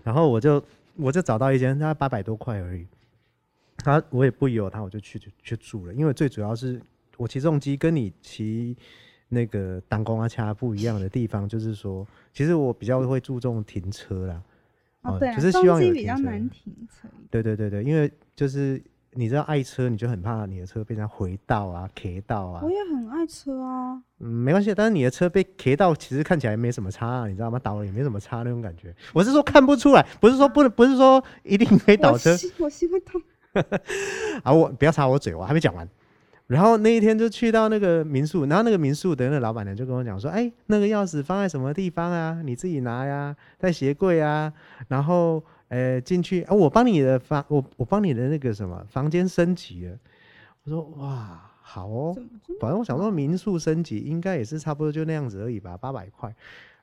[0.04, 0.62] 然后我就
[0.98, 2.86] 我就找到一间，大概八百多块而已。
[3.78, 6.82] 他我也不有他，我就去去去住了，因为最主要是
[7.18, 8.76] 我骑重机跟你骑
[9.30, 14.42] 那个单公啊掐不一样的地方，就是说，其实我比较会注重停车啦。
[15.02, 17.08] 哦，对啊，就是希望有比较难停车。
[17.30, 22.70] 对对对对，因为就是你知道爱车，你就很怕你的车被人家回倒啊、K 到啊我。
[22.72, 27.60] 也很爱车啊，嗯，没关系，但是你的车被 K 到，其实看起来没什么差、啊，你知道吗？
[27.60, 28.96] 倒了也没什么差那种感觉。
[29.14, 33.22] 我是说看不出来，不是说不能，不是说一定可以倒 我车心我心会痛。
[34.44, 34.52] 啊。
[34.52, 35.88] 我不要插我嘴，我还没讲完。
[36.48, 42.42] 然后那一天就去到那个民宿，然后那个民宿的那老板娘就跟我讲说：“哎，那个钥匙放在什么地方啊？
[42.44, 44.54] 你自己拿呀，在鞋柜啊。
[44.88, 49.98] 然后呃进去啊，我帮你的房，我我帮你的那个什么房间升级了。”
[50.64, 52.16] 我说：“哇，好哦。”
[52.62, 56.34] 反正我想说民宿升级应该也是差不多就那样子而已吧，八百块。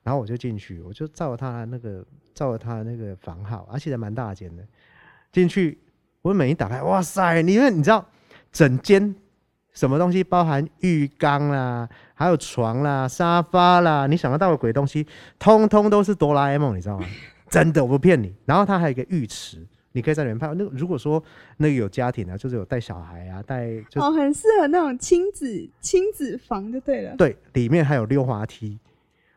[0.03, 4.65] 然后我就进去，我就照他那个照他那个房号，而且还蛮大间的。
[5.31, 5.79] 进去，
[6.23, 7.41] 我门一打开，哇塞！
[7.43, 8.05] 因为你知道，
[8.51, 9.15] 整间
[9.73, 15.07] 什么东西包含浴缸啦，还有床啦、沙发啦，你想得到的鬼东西，
[15.39, 17.07] 通通都是哆啦 A 梦，你知道吗？
[17.49, 18.35] 真的，我不骗你。
[18.45, 19.59] 然后它还有一个浴池，
[19.93, 20.47] 你可以在里面拍。
[20.55, 21.23] 那如果说
[21.57, 27.17] 那个有家庭啊，就是有带小孩啊，带就哦，很适合那种亲子亲子房就对了。
[27.17, 28.79] 对，里面还有溜滑梯，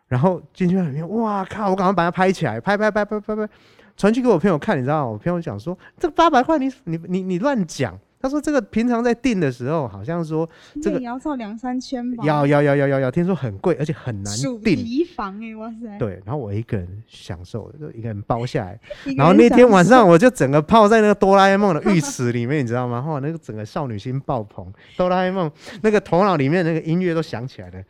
[0.08, 1.69] 然后进去里面，哇靠！
[1.69, 3.50] 我赶快把它拍起来，拍拍拍拍拍拍，
[3.98, 5.12] 传去给我朋友看，你知道吗？
[5.12, 7.98] 我朋友讲说，这八百块你你你你乱讲。
[8.26, 10.50] 他说这个平常在订的时候，好像说
[10.82, 12.26] 这个应该也要照两三千吧。
[12.26, 14.76] 要要要要要要，听说很贵，而且很难主订。
[14.76, 15.96] 提房哎，哇塞！
[16.00, 18.80] 对，然后我一个人享受，就一个人包下来。
[19.16, 23.06] 然后那天晚上我就整个泡在那个哆啦 A 梦的浴池里面，你知道吗？
[23.08, 25.52] 哇， 那个整个少女心爆棚，哆啦 A 梦
[25.84, 27.84] 那个头脑里面那个音乐都响起来了。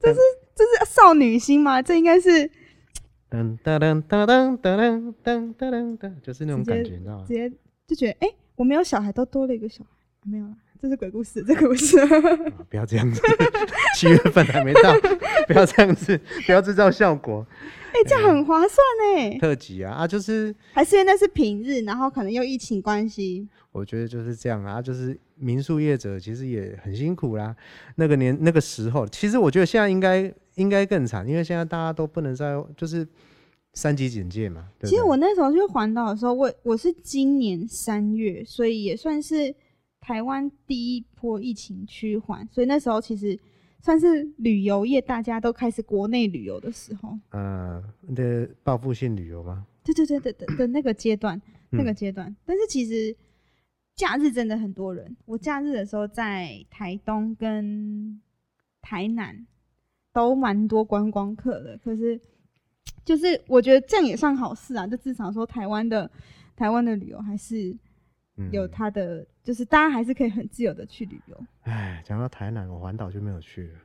[0.00, 0.18] 这是
[0.54, 1.82] 这是少女心吗？
[1.82, 2.50] 这应该是
[3.30, 7.34] 噔噔噔噔噔噔噔噔噔噔，就是那种感觉，你知道吗直？
[7.34, 7.52] 接
[7.86, 9.90] 就觉得哎、我没有小孩都多了一个小孩，
[10.24, 11.98] 没有了，这是鬼故事，这个故事。
[11.98, 12.06] 啊
[12.68, 13.20] 不要这样子，
[13.96, 14.94] 七月份还没到，
[15.46, 17.46] 不要这样子，不要制造效果。
[17.92, 18.78] 哎、这样很划算
[19.16, 27.54] 哎，特辑啊啊，就是还是因为那是平日，然后可能又疫情关系，我觉得就是这样啊，就是民宿业者其实也很辛苦啦。
[27.96, 33.06] 那个年那个时候，其实我觉得现在应该应该更惨，因为现在大家都不能再就是
[33.74, 34.68] 三级警戒嘛。
[34.78, 39.54] 对不对其实我那时候去环岛的时候，我我是今年三月，所以也算是
[40.00, 43.38] 台湾第一波疫情趋缓，所以那时候其实
[43.80, 47.82] 算是旅游业大家都开始国内旅游的时候，呃
[48.14, 52.34] 的报复性旅游吗，对对对对的的那个阶段，那个嗯阶段。
[52.44, 53.16] 但是其实
[53.96, 58.20] 假日真的很多人，我假日的时候在台东跟
[58.80, 59.46] 台南
[60.12, 62.20] 都蛮多观光客的，可是
[63.04, 66.10] 就是我觉得这样也算好事啊，就至少说台湾的
[66.56, 67.76] 台湾的旅游还是
[68.36, 71.44] 嗯有它的，就是大家还是可以很自由的去旅游。
[71.62, 73.78] 哎，讲到台南，我环岛就没有去了。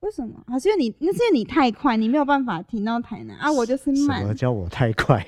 [0.00, 0.44] 为什么？
[0.46, 4.34] 还是因为你那是因为你太快，你没有办法停到台南啊，我就是什慢么。
[4.34, 5.24] 叫我太快？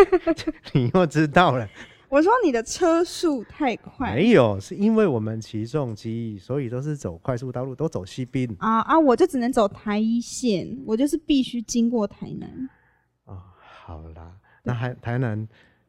[0.72, 1.68] 你又知道了？
[2.08, 8.98] 我说你的车速太快没有，是因为我们骑重机，所以都是走快速道路，都走西滨啊啊！
[8.98, 12.70] 我就只能走台一线，我就是必须经过台南。
[13.26, 13.38] 哦，
[13.84, 15.46] 好啦，那还台南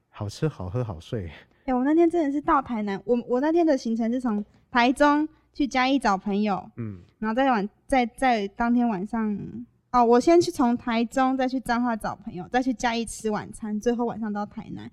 [0.09, 1.31] 好吃好喝好睡，
[1.63, 9.39] 哎、我那天真的是到台南，我我那天的行程是从台中去嘉义找朋友，嗯，然后再晚在在当天晚上，
[9.91, 14.91] 哦，我先去从台中再去彰化找朋友，再去嘉义吃晚餐，最后晚上到台南。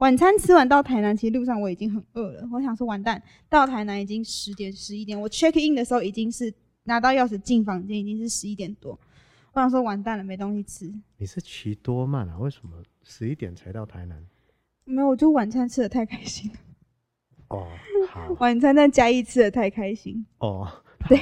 [0.00, 6.52] 晚餐吃完到台南，其实路上我已经很饿了，我想说完蛋，到台南已经十点十一点，我 check in 的时候已经是
[6.84, 8.98] 拿到钥匙进房间已经是十一点多，
[9.52, 10.90] 我想说完蛋了，没东西吃。
[11.18, 12.38] 你是骑多慢啊？
[12.38, 14.26] 为什么十一点才到台南？
[14.84, 16.56] 没有，我就晚餐吃的太开心了，
[17.48, 17.68] 哦，
[18.08, 20.24] 好晚餐在嘉义吃的太开心。
[20.38, 20.66] 哦，
[21.08, 21.20] 对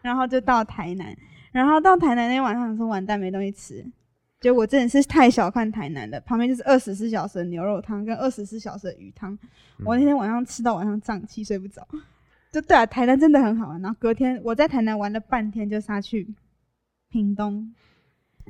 [0.00, 1.12] 然后就到台南，
[1.50, 3.84] 然后到台南那天晚上想说完蛋没东西吃，
[4.42, 9.38] 结果我真的是太小看台南了，旁边就是二十四小时的牛肉汤跟二十四小时的鱼汤，
[9.84, 11.86] 我那天晚上吃到晚上胀气睡不着，
[12.50, 13.80] 就对啊，台南真的很好玩。
[13.80, 16.34] 然后隔天我在台南玩了半天，就杀去
[17.08, 17.72] 屏东，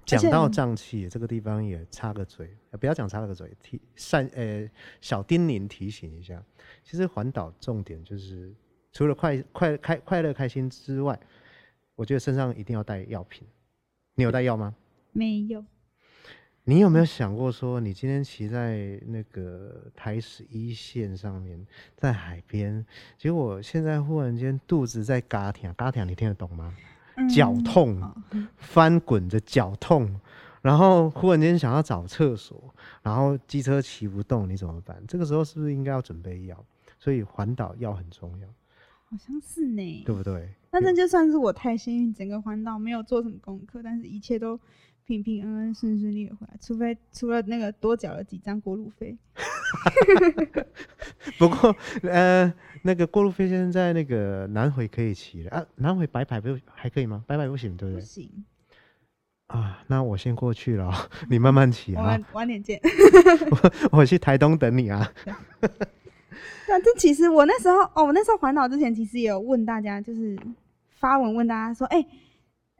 [0.07, 4.67] 讲到胀气这个地方也插个嘴，呃不要讲插了个嘴，提善呃
[5.03, 6.43] 小叮咛提醒一下，
[6.83, 8.51] 其实环岛重点就是
[8.93, 11.21] 除了快快开快乐开心之外，
[11.95, 13.47] 我觉得身上一定要带药品。
[14.15, 14.75] 你有带药吗？
[15.15, 15.63] 没有，
[16.65, 22.87] 你有没有想过说，你今天骑在那个台十一线上面，在海边，
[23.19, 26.73] 结果现在忽然间肚子在嘎疼，嘎疼你听得懂吗？
[27.17, 28.17] 嗯绞痛哦
[28.57, 30.19] 翻滚着脚痛，
[30.63, 32.73] 然后忽然间想要找厕所，
[33.03, 35.03] 然后机车骑不动，你怎么办？
[35.07, 36.65] 这个时候是不是应该要准备药？
[36.99, 38.47] 所以环岛药很重要，
[39.05, 40.03] 好像是呢。
[40.07, 40.49] 对不对？
[40.71, 44.59] 那这就算是我太幸运，整个环岛没有做什么功课，但是一切都
[45.07, 49.17] 平平安安、顺顺利的回来，除非除了那个多缴了几张过路费。
[51.39, 57.25] 不过呃，那个过路费现在那个南回可以骑了啊，南回白牌不还可以吗？
[57.27, 58.01] 白牌不行，对不对？
[58.01, 58.45] 不行，
[59.47, 60.95] 啊，那我先过去了哦，
[61.29, 62.81] 你慢慢骑啊晚，晚点见。
[63.91, 65.11] 我我去台东等你啊。
[65.61, 65.69] 对
[66.75, 70.39] 啊，这其实我那时候哦，我那时候环岛之前，其实也有问大家，就是
[70.91, 72.07] 发文问大家说，哎、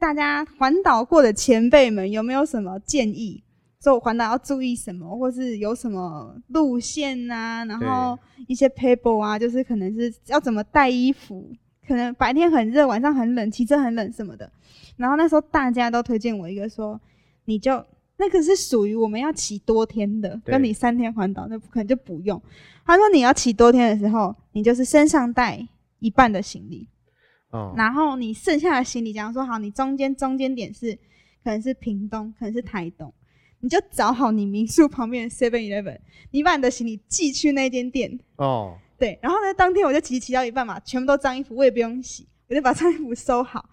[0.03, 3.41] 大家环岛过的前辈们有没有什么建议？
[3.81, 11.49] 说我环岛要注意什么，或是有什么路线啊，然后一些 paper 啊，就是可能是要怎么带衣服，
[11.87, 14.51] 可能白天很热，晚上很冷，骑车很冷什么的。
[14.97, 16.99] 然后那时候大家都推荐我一个说，
[17.45, 17.81] 你就
[18.17, 22.41] 那个是属于我们要骑多天的，对跟你三天环岛那可能就不用。
[22.85, 25.65] 他说你要骑多天的时候，你就是身上带
[25.99, 26.89] 一半的行李，
[27.53, 30.93] 哦，然后你剩下的行李，假如说好，你中间中间点是
[31.43, 33.13] 可能是屏东，可能是台东，
[33.59, 35.99] 你就找好你民宿旁边的 Seven Eleven，
[36.31, 43.69] 你把你的行李寄去那间店，哦，对，然后呢，当天我就骑骑到一半嘛，全部都脏衣服，我也不用洗，我就把脏衣服收好，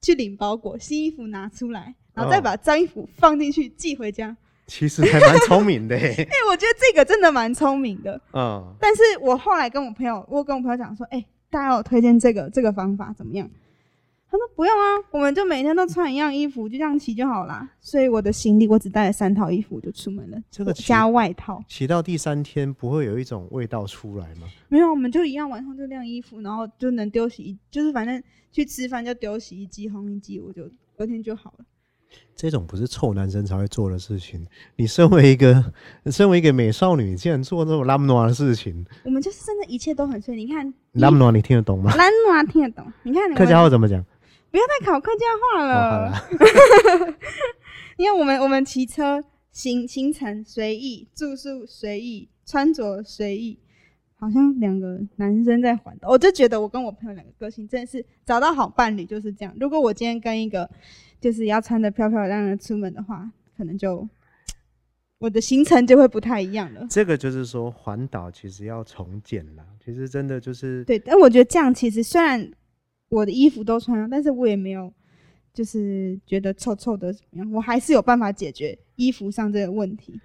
[0.00, 2.42] 去领包裹，新衣服拿出来，然后再哦。
[2.42, 4.34] 把脏衣服放进去寄回家。
[4.66, 5.98] 其实还蛮聪明的。
[5.98, 8.20] 欸，哎、我觉得这个真的蛮聪明的。
[8.32, 13.50] 嗯，但是我后来跟我朋友，我跟我朋友讲说，哎、大家有推荐这个这个方法怎么样？
[14.32, 17.68] 他说不用啊，我们就每天都穿一样衣服，就这样骑就好啦。
[17.80, 21.60] 所以我的行李我只带了三套衣服就出门了，这个加外套。
[21.66, 24.46] 骑到第三天不会有一种味道出来吗？
[24.68, 31.64] 没有，我们就一样，晚上就晾衣服，然后就能丢洗衣，就是反正去吃饭就丢洗衣机、烘衣机，我就隔天就好了。
[32.34, 34.46] 这种不是臭男生才会做的事情。
[34.76, 35.72] 你身为一个，
[36.06, 40.44] 身为一个美少女，竟然做这种拉姆诺的事情，我们就是真的一切都很顺利。
[40.44, 41.94] 你看，拉姆诺你听得懂吗？
[41.96, 42.92] 兰诺听得懂？
[43.02, 44.04] 你看，客家话怎么讲？
[44.50, 46.10] 不要再考客家话了。
[46.10, 46.28] 啦，
[47.96, 53.56] 因为我们我们骑车行行程随意，住宿随意，穿着随意，
[54.18, 56.08] 好像两个男生在环岛。
[56.08, 59.54] 我就觉得我跟我朋友两个个性真的是找到好伴侣就是这样。
[59.60, 60.68] 如果我今天跟一个
[61.20, 64.08] 就是要穿的漂漂亮亮出门的话，可能就
[65.18, 66.86] 我的行程就会不太一样了。
[66.88, 69.64] 这个就是说环岛其实要重建啦。
[69.84, 72.50] 其实真的就是对，但我觉得这样其实虽然
[73.10, 74.92] 我的衣服都穿了，但是我也没有
[75.52, 80.18] 就是觉得臭臭的怎么样，我还是有办法解决衣服上这个问题。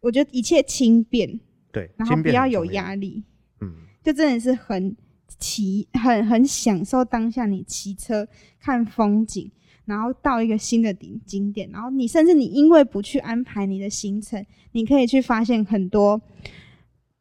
[0.00, 1.38] 我觉得一切轻便，
[1.70, 2.64] 对，然后轻不要有。
[2.72, 3.22] 压力，
[3.60, 3.70] 嗯，
[4.02, 4.96] 就真的是很
[5.38, 8.26] 骑很很享受当下你骑车
[8.58, 9.50] 看风景。
[9.84, 16.20] 然后到一个新的景景点，然后你甚至你因为不去安排你的行程，你可以去发现很多，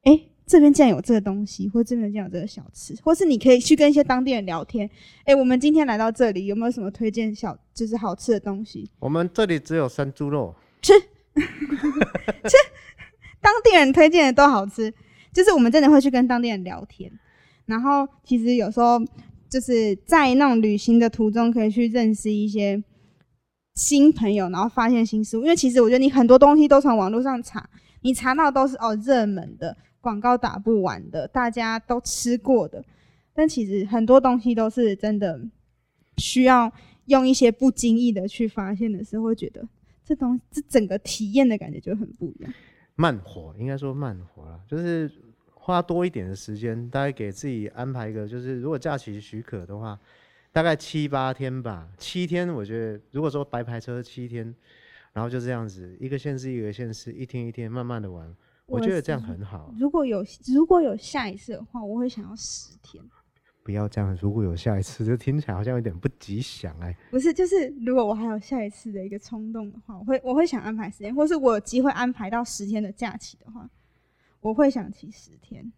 [0.04, 4.90] 哎，这边竟然有这个东西，或这边竟然有这个小吃，或是你可以去跟一些当地人聊天。
[5.26, 8.90] 哎，我们今天来到这里，有没有什么推荐小就是好吃的东西？
[9.00, 10.94] 我们这里只有生猪肉，吃
[11.34, 12.58] 吃，
[13.42, 14.94] 当地人推荐的都好吃，
[15.34, 17.12] 就是我们真的会去跟当地人聊天。
[17.66, 19.00] 然后其实有时候
[19.50, 22.84] 就是在那种旅行的途中，可以去认识一些
[23.74, 25.42] 新朋友，然后发现新事物。
[25.42, 27.70] 因为其实我觉得你很多东西都从网络上查，
[28.02, 29.76] 你查到都是哦热门的。
[30.02, 32.82] 广告打不完的，大家都吃过的，
[33.34, 35.38] 但其实很多东西都是真的
[36.16, 36.72] 需要
[37.08, 39.68] 用一些不经意的去发现的时候，会觉得
[40.06, 42.54] 这东这整个体验的感觉就很不一样。
[42.96, 45.12] 慢活应该说慢活了，就是
[45.70, 50.00] 花多一点的时间，大概给自己安排一个，就是如果假期许可的话，
[50.52, 51.88] 大概七八天吧。
[51.96, 54.44] 七天，我觉得如果说白牌车七天，
[55.14, 58.36] 然后就这样子一个县市一个县市，一天一天慢慢的玩。
[58.66, 59.72] 我觉得这样很好。
[59.78, 63.04] 如果有如果有下一次的话，我会想要十天。
[63.64, 66.98] 不要这样，如果有下一次，这听起来好像有点不吉祥哎。
[67.12, 73.70] 不是，就是如果我还有下一次的一个冲动的话，我会我会想安排时间，或是我有机会安排到十天的假期的话，
[74.42, 75.72] 我会想骑十天。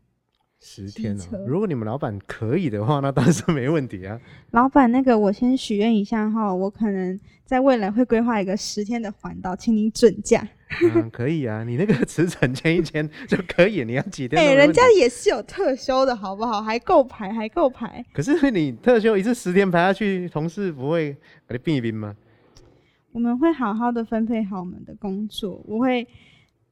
[0.63, 4.21] 十天哦，如果你们老板可以的话，那当然是没问题啊。
[4.51, 10.47] 老板，那个我先许愿一下哈，我可能在未来会规划一个十天的环岛，请您准假。
[10.93, 14.39] 嗯，可以啊，你那个 辞呈签一签就可以，你要几天？
[14.39, 16.61] 哎，人家也是有特休的好不好？
[16.61, 18.05] 还够排，还够排。
[18.13, 21.11] 可是你特休一次十天排下去，同事不会
[21.47, 22.15] 把你冰一冰吗？
[23.13, 26.07] 我们会好好的分配好我们的工作，我会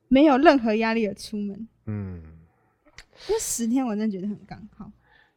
[0.10, 1.68] 没有任何压力的出门。
[1.86, 2.22] 嗯。
[3.28, 4.90] 这十天我真的觉得很刚好，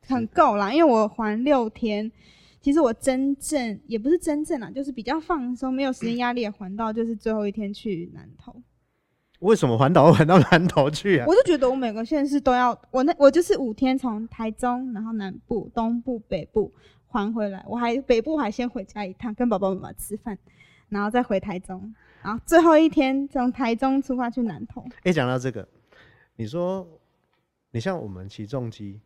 [0.07, 0.73] 很够啦。
[0.73, 2.11] 因为我还六天，
[2.61, 8.55] 其实我真正也不是真正啦，就是比较放松，没有时间压力的环到，就是最后一天去南投。
[9.41, 11.27] 为什么环岛环到南投去啊？
[11.27, 16.73] 我就觉得我每个县市都要，我那我就是五天从台中，然后南部、东部、北部
[17.09, 20.39] 还回来，我还北部还先回家一趟，跟爸爸妈妈吃饭，
[20.89, 21.93] 然后再回台中，
[22.23, 24.85] 然后最后一天从台中出发去南投。
[25.03, 25.67] 哎，讲到这个，
[26.37, 26.87] 你说。
[27.75, 29.01] 你像我们骑重机，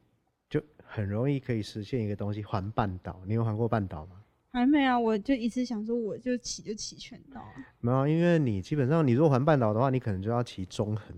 [0.50, 3.22] 就很容易可以实现一个东西环半岛。
[3.24, 4.16] 你有环过半岛吗？
[4.50, 7.40] 还没啊，我就一直想说，我就骑就骑全岛。
[7.78, 11.16] 没有，因为你基本上，你如果环半岛的话，你可能就要骑中横，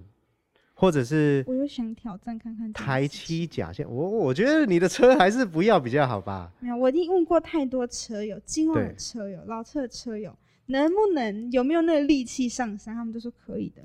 [0.74, 3.90] 或者是我又想挑战看看台七甲线。
[3.90, 6.52] 我我觉得你的车还是不要比较好吧。
[6.60, 10.36] 没有，我已经问过太多车友，金旺的车友、老车的车友，
[10.68, 12.94] 能不能有没有那个力气上山？
[12.94, 13.82] 他们都说可以的。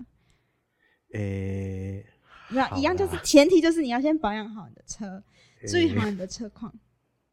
[1.14, 2.06] 诶。
[2.50, 5.24] 没有一样，就是前提就是你要先保养好你的车，
[5.68, 6.74] 注意好你的车况。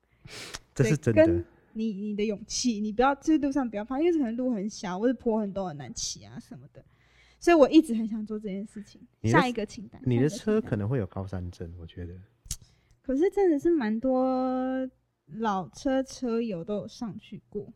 [0.75, 1.45] 这是真的。
[1.73, 6.85] 你你的勇气，你不要就是路上不要怕，因为可能路很小，或者坡很多很难骑啊什么的。
[7.39, 9.01] 所以我一直很想做这件事情。
[9.25, 12.15] 下一个清单，你的车可能会有高山症，我觉得。
[13.03, 14.89] 可是真的是蛮多
[15.27, 17.73] 老车车友都有上去过，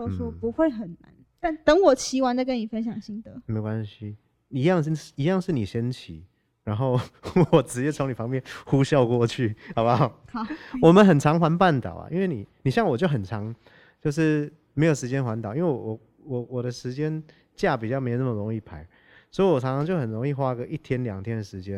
[0.00, 1.14] 都说不会很难。
[1.38, 3.40] 但等我骑完再跟你分享心得。
[3.46, 4.16] 没关系，
[4.48, 6.24] 一样是一样是你先骑。
[6.62, 7.00] 然后
[7.50, 10.08] 我直接从你旁边呼啸过去，好不好？
[10.30, 10.46] 好。
[10.82, 13.52] 我们很常环半岛啊，因为你，你像我就很长，
[14.00, 17.20] 就是没有时间环岛，因为我我我我的时间
[17.54, 18.86] 假比较没那么容易排，
[19.30, 21.76] 所以我常常就很容易花个一天两天的时间，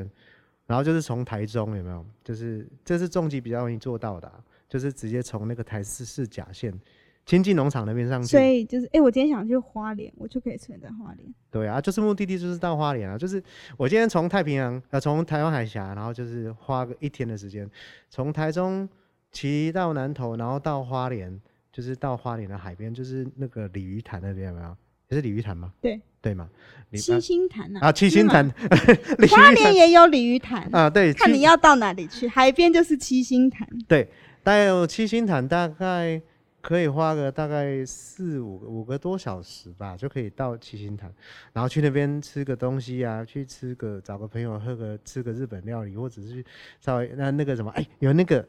[0.66, 2.04] 然后就是从台中有没有？
[2.24, 4.30] 就是这是重机比较容易做到的，
[4.68, 6.74] 就是直接从那个台四四甲线。
[7.24, 11.34] 亲近农场那边上去，所以就是，哎，我今天想去花莲，我就可以存在花莲。
[11.50, 13.40] 对啊，就是目的地就是到花莲啊，就是
[13.76, 17.68] 我今天从太平洋，呃，从台湾海峡，然后就是花个一天的时间，
[18.10, 18.88] 从台中
[19.30, 21.40] 骑到南投，然后到花莲，
[21.72, 24.76] 就是到花莲的海边，就是那个鲤鱼潭那边有没有？
[25.08, 25.72] 也是鲤鱼潭吗？
[25.80, 26.48] 对，对吗？
[26.94, 27.78] 七星潭呐？
[27.82, 28.50] 啊，七星潭，
[29.30, 33.68] 花莲也有鲤鱼潭啊，对，看你要到哪里去，海边就是七星潭。
[33.86, 34.08] 对，
[34.42, 36.20] 大概有七星潭，大概。
[36.62, 41.12] 可以花个大概四五个五个多小时吧，就可以到七星潭，
[41.52, 46.42] 然后去那边吃个东西啊，去吃个找个朋友喝个吃个日本料理，或者是
[46.80, 48.46] 稍微那那个什么，哎，有那个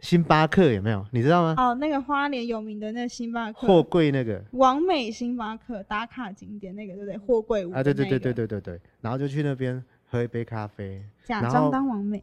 [0.00, 1.04] 星巴克有没有？
[1.12, 1.54] 你知道吗？
[1.56, 7.16] 哦，那个花莲有名的那个星巴克，货柜那个，王美星巴克打卡景点那个对不对？
[7.16, 12.22] 货柜屋啊，对对对对对对对，然后就去那边喝一杯咖啡，假装当王美。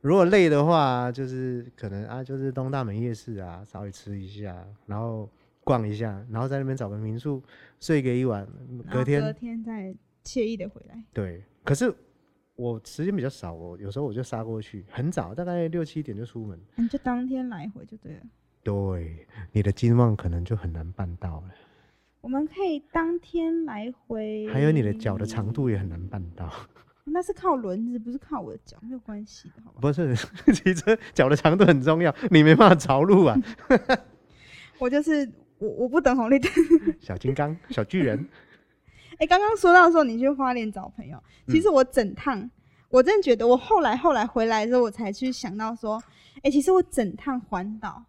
[0.00, 5.28] 如果累的话，就是可能啊，就是东大门夜市啊，稍微吃一下，然后
[5.62, 7.42] 逛一下，然后在那边找个民宿
[7.78, 8.46] 睡个一晚，
[8.90, 9.94] 隔天隔天再
[10.24, 11.04] 惬意的回来。
[11.12, 11.94] 对，可是
[12.56, 16.58] 我时间比较少，我有时候我就杀过去，很早，大概六七点就出门。
[16.76, 18.20] 你就当天来回就对了。
[18.62, 21.50] 对，你的金旺可能就很难办到了。
[22.22, 24.46] 我们可以当天来回。
[24.48, 26.50] 还有你的脚的长度也很难办到。
[27.04, 29.78] 那是靠轮子，不是靠我的脚，没有关系的，好吧？
[29.80, 30.14] 不是，
[30.54, 33.36] 骑车脚的长度很重要，你没办法着陆啊。
[34.78, 36.50] 我就是我，我不等红绿灯。
[37.00, 38.28] 小金刚，小巨人。
[39.18, 42.50] 哎，刚刚说到说你去花莲找朋友，其实我整趟，
[42.88, 46.02] 我真的觉得我后来后来回来之后，我才去想到说，
[46.42, 48.02] 哎，其实我整趟环岛，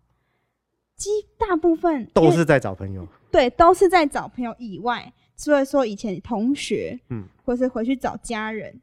[0.96, 3.06] 基大部分都是在找朋友。
[3.30, 8.80] 对，都是在找朋友以外，除了说以前同学，嗯，或是回去找家人，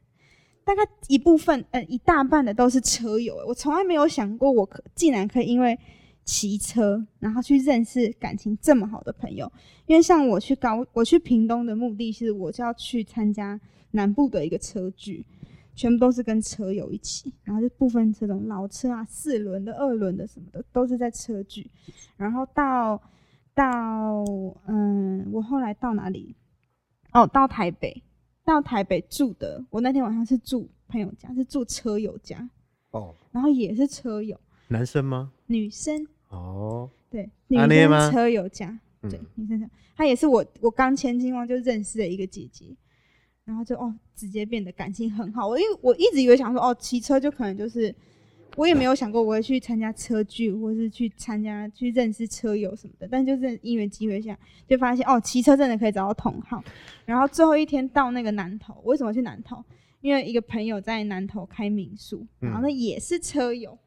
[0.63, 3.35] 大概一部分，呃，一大半的都是车友。
[3.47, 5.77] 我从来没有想过，我可竟然可以因为。
[6.25, 9.51] 骑车，然后去认识感情这么好的朋友。
[9.87, 13.59] 因为像我去高，我去屏东的目的是，我就要去参加
[13.91, 15.25] 南部的一个车聚，
[15.73, 17.33] 全部都是跟车友一起。
[17.43, 21.67] 然后就部分这种老车啊，四轮的、二轮的什么的，都是在车聚。
[22.15, 23.01] 然后到
[23.55, 24.23] 到
[24.67, 26.35] 嗯，我后来到哪里？
[27.11, 28.03] 哦，到台北，
[28.49, 29.63] 到台北住的。
[29.69, 32.49] 我那天晚上是住朋友家，是住车友家。
[32.91, 35.31] 哦，然后也是车友，男生吗？
[35.45, 36.07] 女生。
[36.29, 42.75] 哦，对，女生车友家，对，女生家，她也是我我刚千金旺就认识的一个姐姐，
[43.45, 45.47] 然后就哦，直接变得感情很好。
[45.47, 47.93] 我因为我一直以为想说哦，骑车就可能就是，
[48.55, 53.07] 我也没有想过我会去参加车聚，或是去参加去认识车友什么的。
[53.09, 54.37] 但就是因缘机会下，
[54.67, 56.63] 就发现哦，骑车真的可以找到同好。
[57.05, 59.63] 然后最后一天到那个南头，为什么去南头？
[60.01, 63.77] 因为一个朋友在南头开民宿，然后那也是车友。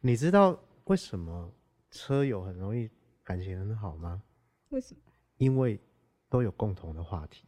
[0.00, 0.58] 你知道？
[0.84, 1.52] 为什么
[1.90, 2.90] 车友很容易
[3.22, 4.22] 感情很好吗？
[4.70, 5.00] 为什么？
[5.36, 5.78] 因为
[6.28, 7.44] 都有共同的话题。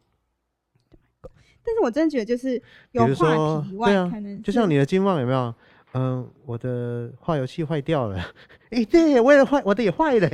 [1.65, 2.61] 但是我真的觉得，就是
[2.91, 5.53] 有话题以外，可能就像你的金旺有没有？
[5.93, 8.19] 嗯，我的化油器坏掉了。
[8.71, 10.29] 哎，对，我也坏，我的也坏了。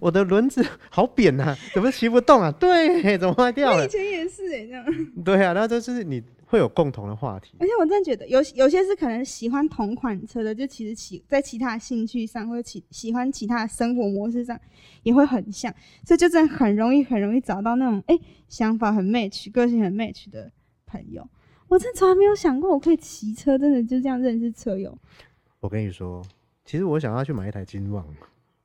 [0.00, 2.50] 我的轮子好扁呐，怎么骑不动啊？
[2.52, 3.84] 对，怎么坏掉了？
[3.86, 4.84] 以前也是哎，这样。
[5.24, 6.22] 对啊，那就是你。
[6.46, 14.56] 会有共同的话题，而且我真的觉得有有些是可能喜欢同款车的，就其实其在其他兴趣上或者其喜欢其他生活模式上
[15.02, 15.74] 也会很像，
[16.06, 18.16] 所以就真的很容易很容易找到那种哎
[18.48, 20.48] 想法很 match、个性很 match 的
[20.86, 21.28] 朋友。
[21.74, 24.96] 我真从来没有想过我可以骑车，真的就这样认识车友。
[25.58, 26.22] 我跟你说，
[26.64, 28.06] 其实我想要去买一台金旺。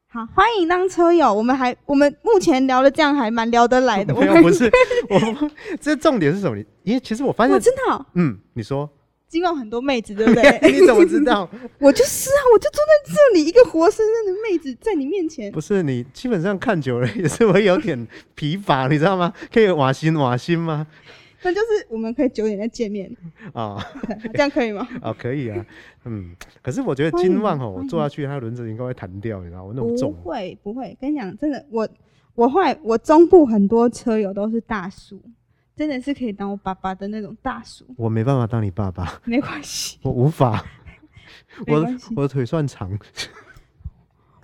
[0.10, 1.34] 好，欢迎当车友。
[1.34, 4.14] 我们还，我们目前聊的这样还蛮聊得来的。
[4.20, 4.72] 没有，不是，
[5.10, 5.50] 我
[5.82, 6.64] 这重点是什么？
[6.84, 8.06] 因为其实我发现，我知道。
[8.14, 8.88] 嗯，你说，
[9.28, 10.60] 今晚很多妹子，对不对？
[10.72, 11.50] 你怎么知道？
[11.82, 15.52] 我就是啊，我就坐在这里，一个活生生的妹子在你面前。
[15.52, 19.34] 不是你，基本上看久了也是会有点疲乏，你知道吗？
[19.52, 20.86] 可以瓦心瓦心吗？
[21.42, 23.10] 那就是我们可以九点再见面
[23.54, 23.78] 啊，
[24.34, 24.88] 这样可以吗？
[25.02, 25.66] 啊， 可以啊，
[26.06, 26.36] 嗯。
[26.62, 29.74] 可是我觉得金旺哦，我坐下去，它轮子应该会弹掉，你知道吗？
[29.76, 30.14] 那么重。
[30.14, 31.88] 不会不会，跟你讲，真的，我
[32.36, 35.22] 我后来我中部很多车友都是大叔，
[35.76, 37.86] 真的是可以当我爸爸的那种大叔。
[37.98, 40.64] 我没办法当你爸爸，没关系，我无法，
[41.68, 41.86] 我
[42.16, 42.92] 我的腿算长，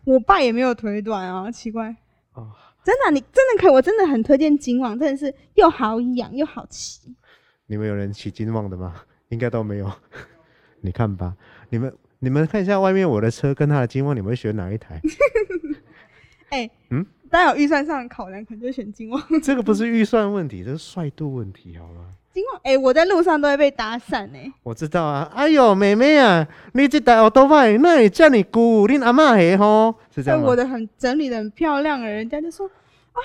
[0.05, 1.93] 我爸也没有腿短啊，奇怪
[2.33, 2.51] 哦。
[2.85, 7.15] 真的，你真的可以，我真的很推荐金旺，真的是又好养又好骑。
[7.65, 9.01] 你们有人骑金旺的吗？
[9.29, 9.91] 应该都没有。
[10.81, 11.35] 你看吧，
[11.71, 15.01] 你们你们看一下外面我的车跟他的金旺，你们会选哪一台？
[16.49, 19.21] 哎，嗯，大家有预算上的考量，可能就选金旺。
[19.41, 22.13] 这个不是预算问题，这是帅度问题，好吗？
[22.63, 24.51] 哎，我在路上都会被搭讪哎。
[24.63, 29.95] 我知道啊，哎呦，妹妹啊，你这台奥多麦那也叫你姑，你阿妈黑吼？
[30.13, 33.19] 是这样我的很整理的很漂亮，人家就说啊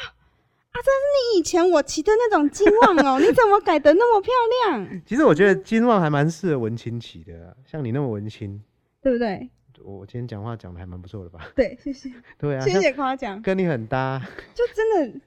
[0.72, 4.30] 啊，这是你以前我骑的那种金旺哦， 你怎么改的那么漂
[4.72, 5.02] 亮？
[5.04, 8.62] 其实我觉得金旺还蛮适合文青骑的，像你那么文青，
[9.02, 9.50] 对不对？
[9.82, 11.40] 我今天讲话讲的还蛮不错的吧？
[11.56, 12.10] 对，谢谢。
[12.38, 14.20] 对啊，谢谢夸奖，跟你很搭。
[14.54, 15.20] 就真的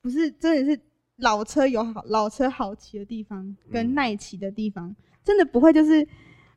[0.00, 0.80] 不是，真的是
[1.16, 6.06] 老车有好老车好骑的地方，跟耐骑的地方，真的不会就是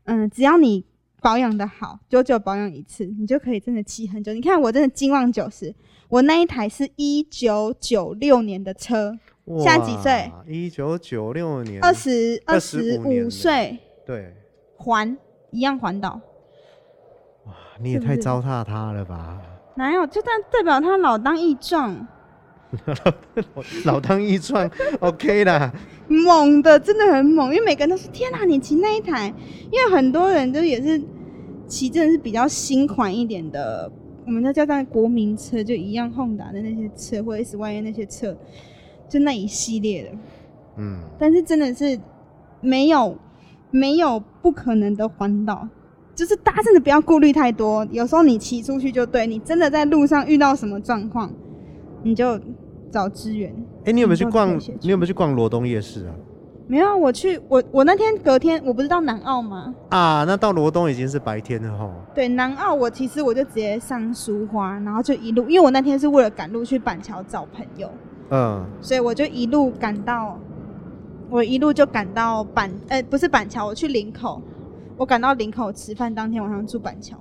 [0.05, 0.85] 嗯，只要你。
[1.19, 4.31] 保养的好，久久保养一次，你就可以真的骑很久。
[4.33, 5.73] 你看我真的金旺九十，
[6.09, 9.17] 我那一台是一九九六年的车，
[9.57, 10.31] 现在几岁？
[10.47, 14.31] 一九九六年，二十二十五岁，对，
[14.75, 15.17] 环
[15.49, 16.21] 一样环岛。
[17.45, 19.41] 哇，你也太糟蹋他了吧？
[19.75, 20.05] 哪有？
[20.05, 22.07] 就代代表他老当益壮，
[23.85, 25.71] 老当益壮，OK 啦。
[26.07, 29.33] 猛的，真的很猛，因为每个人都是：“天哪，你骑那一台！”
[29.71, 31.01] 因为很多人就也是
[31.67, 33.91] 骑，真的是比较新款一点的，
[34.25, 38.35] 我们都叫在国民车，就一样 Honda 的那些车，或 S Y 那些车，
[39.09, 40.09] 就那一系列的。
[40.77, 40.99] 嗯。
[41.17, 41.99] 但是真的是
[42.61, 43.17] 没有
[43.71, 45.67] 没有不可能的环岛，
[46.15, 47.85] 就是大家真的不要顾虑太多。
[47.91, 51.31] 有时候你骑出去就对，你真的在路上遇到什么状况，
[52.07, 52.39] 你就。
[52.89, 53.53] 找资源。
[53.83, 54.57] 哎，你有没有去逛？
[54.79, 56.15] 你有没有去逛罗东夜市啊？
[56.67, 59.75] 没有，我去我我那天隔天我不是到南澳吗？
[59.89, 61.91] 啊，那到罗东已经是白天了吼。
[62.15, 67.91] 对，南澳我其实我就直接上苏花，然后就一路，因为我那天是为了赶路去板桥找朋友，
[68.29, 70.39] 嗯，所以我就一路赶到，
[71.29, 74.41] 我一路就赶到板，呃，不是板桥，我去林口，
[74.95, 77.17] 我赶到林口吃饭，当天晚上住板桥。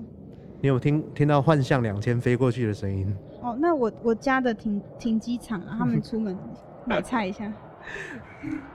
[0.61, 3.13] 你有听听到幻象两千飞过去的声音？
[3.47, 6.37] 哦，那我我家的停停机场啊，他们出门
[6.85, 7.53] 买菜一下。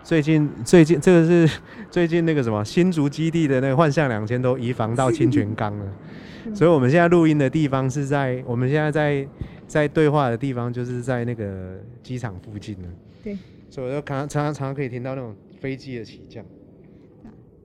[0.01, 1.59] 最近最近这个是
[1.91, 5.93] 最近那个什么新竹基地的那个幻象两千都移防到清泉岗了，
[6.55, 9.27] 所以我们现在录音的地方是在我们现在在
[9.67, 12.87] 在对话的地方就是在那个机场附近呢。
[13.21, 13.37] 对，
[13.69, 16.45] 所以我就常常常常可以听到那种飞机的起降。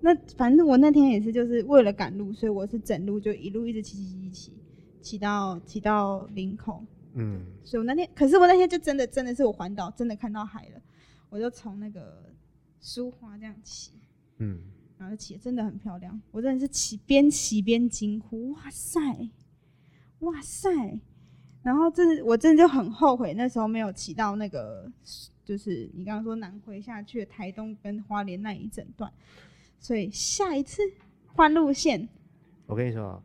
[0.01, 4.53] 那反正我那天也是，就是为了赶路，所以我是整路就一路一直骑骑骑骑
[5.01, 6.85] 骑到骑到林口。
[7.19, 10.81] 嗯，所以我那天，可是我那天就真的真的是我环岛，真的看到海了。
[11.31, 12.33] 我就从那个
[12.79, 13.93] 苏花这样骑，
[14.39, 14.61] 嗯，
[14.99, 16.21] 然后就骑，真的很漂亮。
[16.31, 19.01] 我真的是骑边骑边惊呼：“哇塞，
[20.21, 20.71] 哇塞！”
[21.65, 24.93] 然后真的，我真的就很后悔那时候没有骑到那个，
[25.45, 29.13] 就是你刚刚说南回下去的台东跟花莲那一整段。
[29.81, 30.83] 所以下一次
[31.27, 32.09] 换路线。
[32.67, 33.23] 我跟你说啊，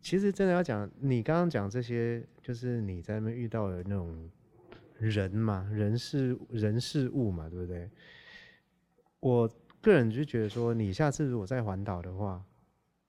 [0.00, 4.30] 其实真的要讲，你刚刚讲这些，就是你在那边遇到的那种
[4.98, 7.90] 人嘛，人事人事物嘛，对不对？
[9.20, 9.46] 我
[9.82, 12.42] 个人就觉得说，你下次如果在环岛的话，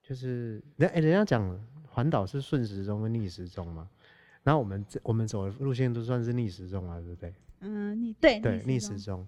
[0.03, 3.89] 就是人哎，人家讲环岛是顺时钟跟逆时钟嘛，
[4.43, 7.33] 然后我们这我们走的路线都算是逆时钟啊，对不对？
[7.61, 9.25] 嗯，逆对对逆时钟。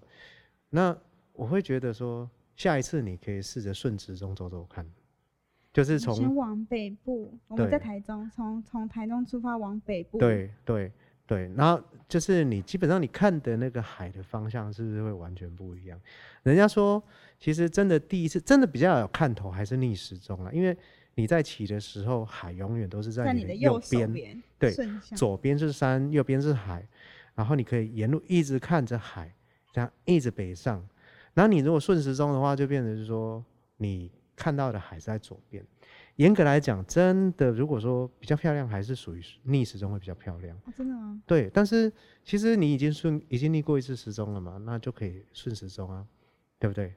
[0.68, 0.94] 那
[1.32, 2.30] 我会觉得说。
[2.54, 4.86] 下一次你可以试着顺时钟走走看，
[5.72, 10.18] 就是从先往北部，我们在台中，从从台中出发往北部。
[10.18, 10.92] 对对
[11.26, 15.98] 对，然后就是你基本上你看的那个海的方向是不是会完全不一样？
[16.42, 17.02] 人家说，
[17.38, 20.76] 其实真的第一次真的比较有看头还是逆时钟了，因为
[21.14, 24.74] 你在骑的时候，海永远都是在你的右边，对，
[25.16, 26.86] 左边是山，右边是海，
[27.34, 29.32] 然后你可以沿路一直看着海，
[29.72, 30.86] 这样一直北上。
[31.32, 33.42] 然后你如果顺时钟的话，就变成是说
[33.78, 34.10] 你
[34.42, 35.64] 看到的海是在左边。
[36.16, 40.60] 严格来讲，真的如果说比较漂亮，还是属于逆时钟会比较漂亮。
[40.76, 41.22] 真的吗？
[41.24, 41.90] 对，但是
[42.24, 46.04] 其实你已经顺已经逆过一次时钟了嘛，那就可以顺时钟啊，
[46.58, 46.92] 对不对？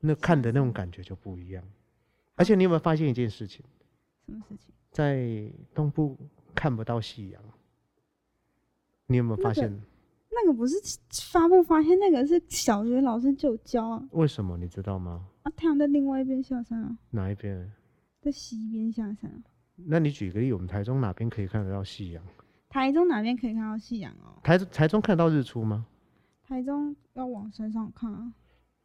[0.00, 1.64] 那看的那种感觉就不一样。
[2.34, 3.64] 而且你有没有发现一件事情？
[4.26, 4.74] 什么事情？
[4.90, 6.18] 在东部
[6.54, 7.42] 看不到夕阳。
[9.06, 9.72] 你有没有发现？
[10.30, 10.76] 那个不是
[11.32, 14.08] 发不发现，那个是小学老师就教啊。
[14.12, 15.26] 为什么你知道吗？
[15.42, 16.98] 啊，太阳在另外一边下山啊。
[17.10, 17.72] 哪一边？
[18.20, 19.42] 在西边下山啊。
[19.74, 22.22] 那你举个例，我们台中哪边可以看得到夕阳？
[22.68, 24.38] 台中哪边可以看到夕阳哦？
[24.42, 25.86] 台台中看得到日出吗？
[26.42, 28.32] 台中要往山上看啊。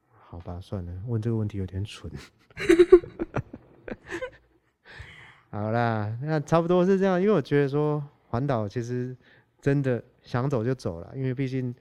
[0.10, 2.12] 好吧，算了，问这个问题有点蠢。
[5.50, 9.16] 好啦，那差不多是这样，因为我觉得说环岛其实
[9.62, 10.04] 真的。
[10.28, 11.74] 想走就走了，因为毕竟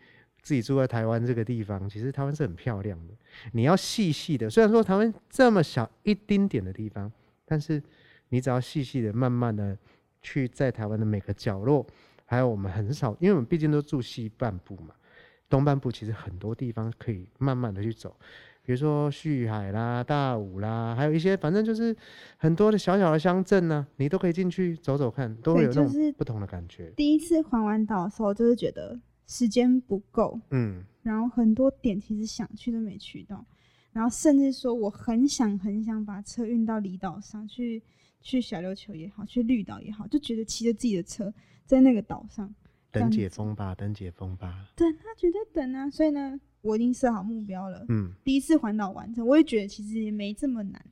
[0.47, 3.15] 自己住在台湾这个地方，其实台湾是很漂亮的。
[3.51, 7.11] 你要细细的，虽然说台湾这么小一丁点的地方，
[7.45, 7.83] 但是
[8.29, 9.77] 你只要细细的、慢慢的
[10.23, 11.85] 去在台湾的每个角落，
[12.27, 14.95] 还有我们很少，因为我们毕竟都住西半部嘛，
[15.49, 18.17] 东半部其实很多地方可以慢慢的去走。
[18.63, 21.97] 比如说旭海啦、大武啦，还有一些反正就是
[22.37, 26.93] 很多的小小的乡镇呢，你都可以进去走走看，都会有那种不同的感觉。
[26.95, 33.45] 第一次环完岛的时候，就是觉得时间不够，嗯，然后很多点其实想去都没去到，
[33.93, 37.83] 然后甚至说我很想很想把车运到离岛上去，
[38.21, 41.33] 去小琉球也好，去绿岛也好，就觉得骑着自己的车
[41.65, 42.55] 在那个岛上
[42.91, 46.41] 等解封吧，等解封吧，等他绝对等啊，所以呢。
[46.63, 50.85] 我已经设好目标了，嗯，第一次环岛完成，我也觉得其实也没这么难，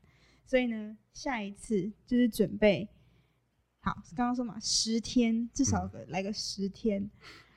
[0.46, 2.88] 所以呢，下一次就是准备
[3.80, 7.10] 好，刚刚说嘛，十天至少个来个十天，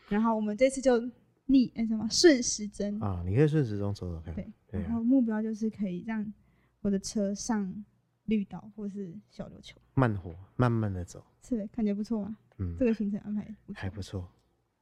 [0.10, 1.00] 然后我们这次就
[1.46, 6.34] 逆哎什么顺时针啊，你可以顺时钟走走看，对，然后目标就是可以让
[6.82, 7.86] 我的车上
[8.26, 12.38] 绿岛或是小琉球，慢火，慢慢的走，是的，感觉不错吗？
[12.58, 14.30] 嗯，这个行程安排还不错，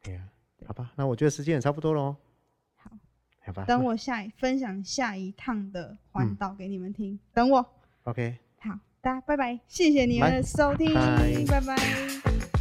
[0.01, 0.27] 对呀，
[0.65, 2.15] 好吧，那我觉得时间也差不多喽
[3.45, 3.65] 好吧。
[3.65, 7.63] 等我下分享下一趟的环岛给你们听，等我。
[8.05, 12.54] OK，好，大家拜拜，谢谢你们的收听，拜拜。